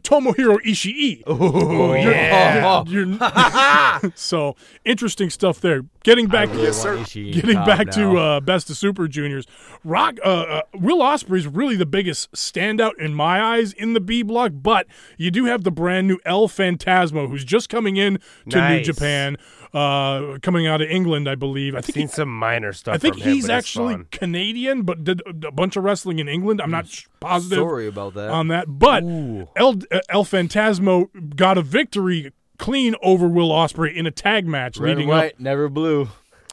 [0.00, 1.22] Tomohiro Ishii.
[1.26, 2.84] Oh, You're- yeah.
[2.86, 5.82] you're- so interesting stuff there.
[6.02, 7.02] Getting back, Yes, sir.
[7.14, 9.46] Getting back to uh, Best of Super Juniors.
[9.84, 14.22] Rock, uh, uh, Will Ospreay's really the biggest standout in my eyes in the B
[14.22, 14.86] block, but
[15.16, 18.18] you do have the brand new El Phantasmo, who's just coming in
[18.50, 19.36] to New Japan,
[19.74, 21.74] uh, coming out of England, I believe.
[21.74, 22.94] I think Seen he- some minor stuff.
[22.94, 24.06] I think from him, he's but actually fun.
[24.12, 26.60] Canadian, but did a bunch of wrestling in England.
[26.62, 28.30] I'm not sh- positive Sorry about that.
[28.30, 28.66] on that.
[28.68, 34.78] But El, El Phantasmo got a victory clean over Will Ospreay in a tag match
[34.78, 36.08] Red and leading white, up never blue.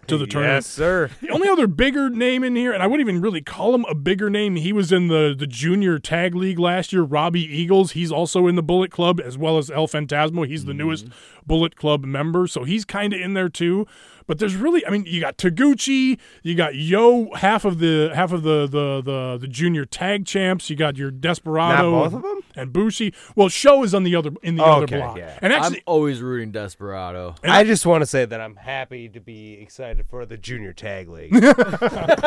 [0.07, 0.57] To the tournament.
[0.57, 1.09] Yes, sir.
[1.21, 3.95] The only other bigger name in here, and I wouldn't even really call him a
[3.95, 4.55] bigger name.
[4.55, 7.03] He was in the the junior tag league last year.
[7.03, 7.91] Robbie Eagles.
[7.91, 10.45] He's also in the Bullet Club as well as El Phantasmo.
[10.45, 10.79] He's the mm-hmm.
[10.79, 11.07] newest
[11.45, 13.87] Bullet Club member, so he's kind of in there too.
[14.31, 18.31] But there's really, I mean, you got Taguchi, you got Yoh, half of the half
[18.31, 20.69] of the the the, the junior tag champs.
[20.69, 22.39] You got your Desperado, Not both of them?
[22.55, 23.13] and Bushi.
[23.35, 25.37] Well, Sho is on the other in the Oh, other okay, block, yeah.
[25.41, 25.83] and I'm actually.
[25.85, 27.35] always rooting Desperado.
[27.43, 31.09] I just want to say that I'm happy to be excited for the junior tag
[31.09, 31.33] league.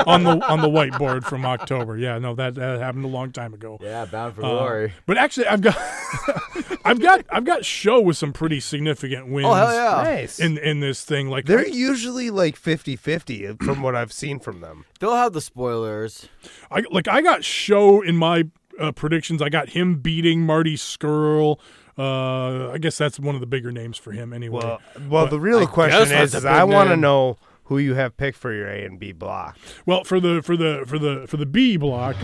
[0.07, 3.55] on the on the whiteboard from October, yeah, no, that, that happened a long time
[3.55, 3.79] ago.
[3.81, 4.93] Yeah, bound for Uh, glory.
[5.07, 5.77] But actually, I've got,
[6.85, 9.47] I've got, I've got Sho with some pretty significant wins.
[9.47, 10.03] Oh, hell yeah.
[10.03, 10.39] nice.
[10.39, 11.94] In in this thing, like They're usually
[12.31, 14.85] like 50-50 from what I've seen from them.
[15.01, 16.29] They'll have the spoilers.
[16.71, 18.45] I like I got Sho in my
[18.79, 19.41] uh, predictions.
[19.43, 21.59] I got him beating Marty Scurll.
[21.97, 24.61] Uh, I guess that's one of the bigger names for him anyway.
[24.65, 27.95] Well, well, But- the real I question is, is I want to know who you
[27.95, 29.59] have picked for your A and B block.
[29.86, 32.16] well, for the for the for the for the B block.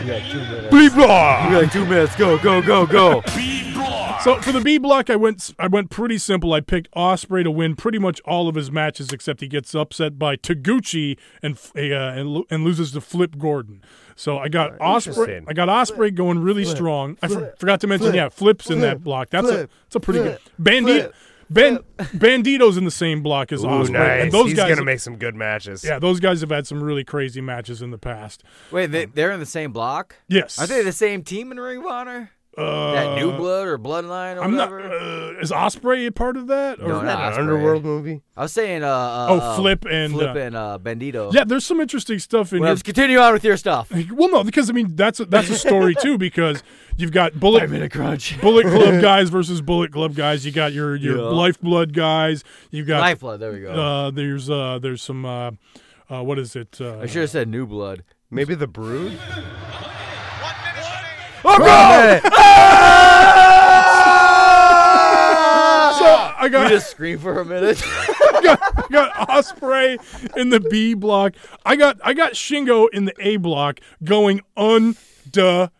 [0.00, 0.70] You got two minutes.
[0.74, 1.50] B block.
[1.50, 2.16] You got two minutes.
[2.16, 3.22] Go, go, go, go.
[3.36, 4.20] B block.
[4.22, 6.52] So for the B block, I went I went pretty simple.
[6.52, 10.18] I picked Ospreay to win pretty much all of his matches, except he gets upset
[10.18, 13.82] by Taguchi and uh, and, and loses to Flip Gordon.
[14.14, 15.44] So I got Ospreay.
[15.48, 17.16] I got Ospreay going really strong.
[17.22, 19.30] I for- forgot to mention, yeah, Flip's in that block.
[19.30, 21.14] That's a that's a pretty flip, good Bandit.
[21.52, 21.78] Ben
[22.14, 24.22] Bandido's in the same block as Ooh, Ospreay, nice.
[24.24, 24.68] and those He's guys.
[24.70, 25.84] gonna make some good matches.
[25.84, 28.42] yeah, those guys have had some really crazy matches in the past.
[28.70, 30.16] Wait, they, they're in the same block?
[30.28, 32.30] Yes, Are they the same team in Ring of Honor?
[32.56, 34.70] Uh, that New Blood or Bloodline or I'm not.
[34.70, 34.92] whatever?
[34.94, 36.80] Uh, is Ospreay a part of that?
[36.80, 38.20] Or No, Isn't that an underworld movie?
[38.36, 41.32] I was saying, uh, uh Oh, uh, Flip and, Flip uh, and uh, Bandido.
[41.32, 42.72] Yeah, there's some interesting stuff in Well, here.
[42.72, 43.90] let's continue on with your stuff.
[44.10, 46.18] Well, no, because I mean that's a, that's a story too.
[46.22, 46.62] Because
[46.98, 48.38] you've got Bullet Five minute crunch.
[48.42, 50.44] Bullet Club guys versus Bullet Club guys.
[50.44, 51.22] You got your your Yeah.
[51.24, 52.44] Lifeblood guys.
[52.70, 53.40] You've got Lifeblood.
[53.40, 53.72] There we go.
[53.72, 55.52] Uh, there's uh, there's some uh,
[56.10, 56.78] uh, what is it?
[56.80, 58.04] Uh, I should have said New Blood.
[58.30, 59.18] Maybe the Brood.
[61.42, 61.48] so
[66.08, 67.80] I You got just scream for a minute.
[67.84, 69.98] I got Ospreay
[70.36, 71.34] in the B block.
[71.64, 75.70] I got I got Shingo in the A block going undefeated.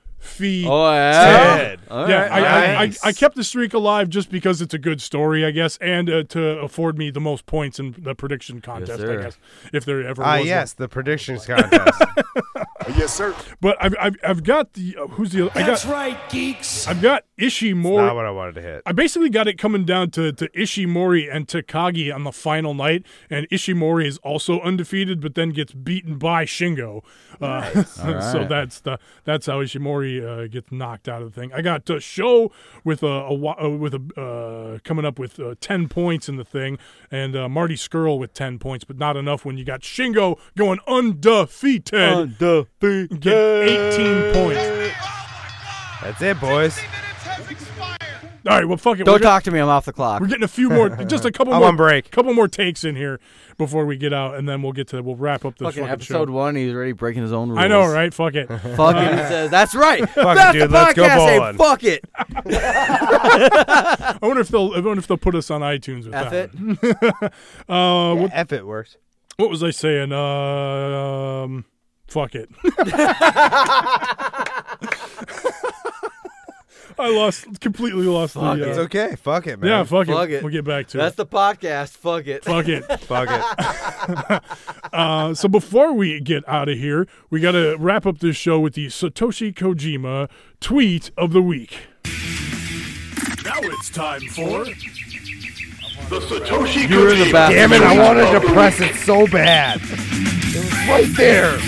[0.71, 1.77] oh yeah.
[1.91, 2.85] All yeah, right, I, all I.
[2.85, 6.09] I, I kept the streak alive just because it's a good story, I guess, and
[6.09, 9.39] uh, to afford me the most points in the prediction contest, I guess,
[9.73, 10.41] if there ever Ah, was.
[10.41, 10.47] one.
[10.49, 12.01] yes, the predictions contest.
[13.03, 13.35] Yes, sir.
[13.61, 15.61] But I've, I've, I've got the uh, who's the other?
[15.61, 16.87] I got right, geeks.
[16.87, 18.15] I've got Not Ishimori.
[18.15, 18.83] what I wanted to hit.
[18.87, 23.05] I basically got it coming down to, to Ishimori and Takagi on the final night,
[23.29, 27.03] and Ishimori is also undefeated, but then gets beaten by Shingo.
[27.41, 28.49] Uh, so right.
[28.49, 31.53] that's the that's how Ishimori uh, gets knocked out of the thing.
[31.53, 32.53] I got uh, Sho
[32.85, 36.45] with a, a uh, with a uh, coming up with uh, ten points in the
[36.45, 36.79] thing,
[37.11, 40.79] and uh, Marty Scurll with ten points, but not enough when you got Shingo going
[40.87, 42.69] undefeated, Undefeated.
[43.09, 44.95] Getting eighteen points.
[46.03, 46.79] That's it, boys.
[48.45, 49.05] All right, well, fuck it.
[49.05, 49.61] Don't we're get- talk to me.
[49.61, 50.21] I'm off the clock.
[50.21, 52.11] We're getting a few more, just a couple I'm more on break.
[52.11, 53.21] couple more takes in here
[53.57, 55.93] before we get out, and then we'll get to we'll wrap up this Fucking fucking
[55.93, 56.33] episode show.
[56.33, 57.61] one, he's already breaking his own rules.
[57.61, 58.13] I know, right?
[58.13, 58.49] Fuck it.
[58.77, 60.09] Fucking he says, that's right.
[60.11, 61.29] Fuck it, dude, the let's go podcast.
[61.29, 61.57] Hey, bowling.
[61.57, 62.05] fuck it.
[64.13, 66.51] I wonder if they'll I wonder if they'll put us on iTunes with F that.
[66.53, 67.31] it.
[67.69, 67.77] one.
[67.77, 68.97] Uh, what, F it works.
[69.37, 70.11] what was I saying?
[70.13, 70.19] Uh,
[71.45, 71.65] um,
[72.13, 72.49] fuck it.
[76.99, 78.65] I lost completely lost Fuck the.
[78.65, 78.69] it.
[78.69, 79.17] It's Uh, okay.
[79.17, 79.69] Fuck it, man.
[79.71, 80.35] yeah, fuck, Fuck it.
[80.35, 80.43] it.
[80.43, 81.01] We'll get back to it.
[81.01, 81.17] That's it.
[81.17, 81.91] the podcast.
[81.97, 82.45] Fuck it.
[82.45, 82.85] Fuck it.
[83.01, 84.43] Fuck it.
[84.93, 88.61] Uh, so before we get out of here, we got to wrap up this show
[88.61, 90.29] with the Satoshi Kojima
[90.61, 91.79] tweet of the week.
[93.43, 97.71] Now it's time for the Satoshi You were in the bathroom.
[97.71, 97.81] Damn it!
[97.81, 99.81] I wanted to press it so bad.
[99.83, 101.59] It was right there.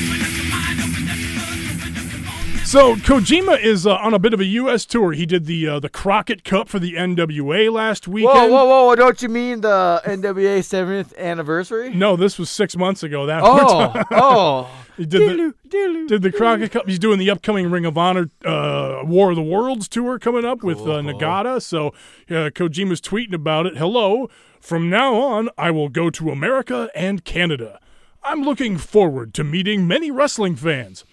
[2.74, 4.84] So Kojima is uh, on a bit of a U.S.
[4.84, 5.12] tour.
[5.12, 8.50] He did the uh, the Crockett Cup for the NWA last weekend.
[8.50, 8.96] Whoa, whoa, whoa!
[8.96, 11.94] Don't you mean the NWA 70th anniversary?
[11.94, 13.26] No, this was six months ago.
[13.26, 14.86] That Oh, oh.
[14.96, 16.88] he did the, did the Crockett Cup.
[16.88, 20.64] He's doing the upcoming Ring of Honor uh, War of the Worlds tour coming up
[20.64, 21.62] with uh, Nagata.
[21.62, 21.90] So
[22.28, 23.76] uh, Kojima's tweeting about it.
[23.76, 24.28] Hello,
[24.58, 27.78] from now on, I will go to America and Canada.
[28.24, 31.04] I'm looking forward to meeting many wrestling fans.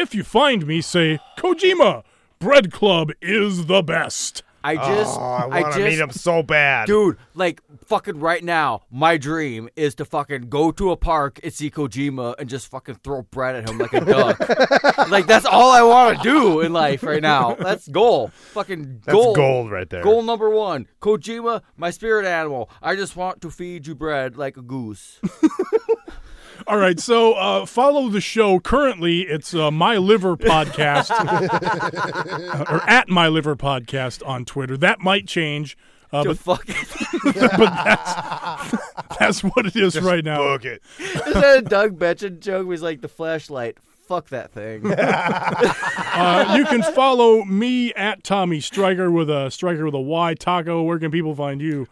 [0.00, 2.04] If you find me, say Kojima.
[2.38, 4.44] Bread Club is the best.
[4.62, 6.86] I just, Oh, I I, want to just, meet him so bad.
[6.86, 11.52] dude, like fucking right now, my dream is to fucking go to a park and
[11.52, 14.38] see Kojima and just fucking throw bread at him like a duck.
[15.10, 17.54] like that's all I want to do in life right now.
[17.54, 18.28] That's goal.
[18.52, 19.34] Fucking That's goal.
[19.34, 20.02] gold right there.
[20.02, 22.68] Goal number one, Kojima, my spirit animal.
[22.82, 25.20] I just want to feed you bread like a goose.
[26.66, 28.58] All right, so uh, follow the show.
[28.60, 31.10] Currently, it's uh, My Liver Podcast,
[32.70, 34.76] or at My Liver Podcast on Twitter.
[34.76, 35.78] That might change,
[36.12, 36.74] uh, to but, fucking
[37.24, 38.76] but that's
[39.18, 40.38] that's what it is right now.
[40.38, 40.82] Book it.
[40.98, 42.66] is that a Doug Betchen joke?
[42.66, 43.78] Where he's like the flashlight.
[44.06, 44.90] Fuck that thing.
[44.90, 50.32] Uh, you can follow me at Tommy Striker with a Striker with a Y.
[50.34, 51.86] Taco, where can people find you?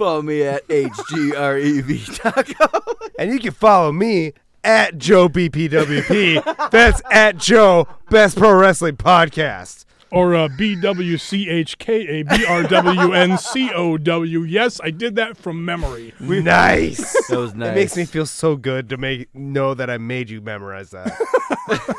[0.00, 2.80] Follow me at HGREV Taco.
[3.18, 4.32] And you can follow me
[4.64, 6.70] at Joe BPWP.
[6.70, 9.84] That's at Joe Best Pro Wrestling Podcast.
[10.10, 14.40] Or uh, B W C H K A B R W N C O W.
[14.40, 16.14] Yes, I did that from memory.
[16.18, 17.28] nice.
[17.28, 17.72] That was nice.
[17.72, 21.14] It makes me feel so good to make know that I made you memorize that.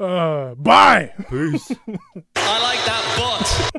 [0.00, 1.12] Uh, bye.
[1.28, 1.70] Peace.
[2.34, 3.70] I like that butt.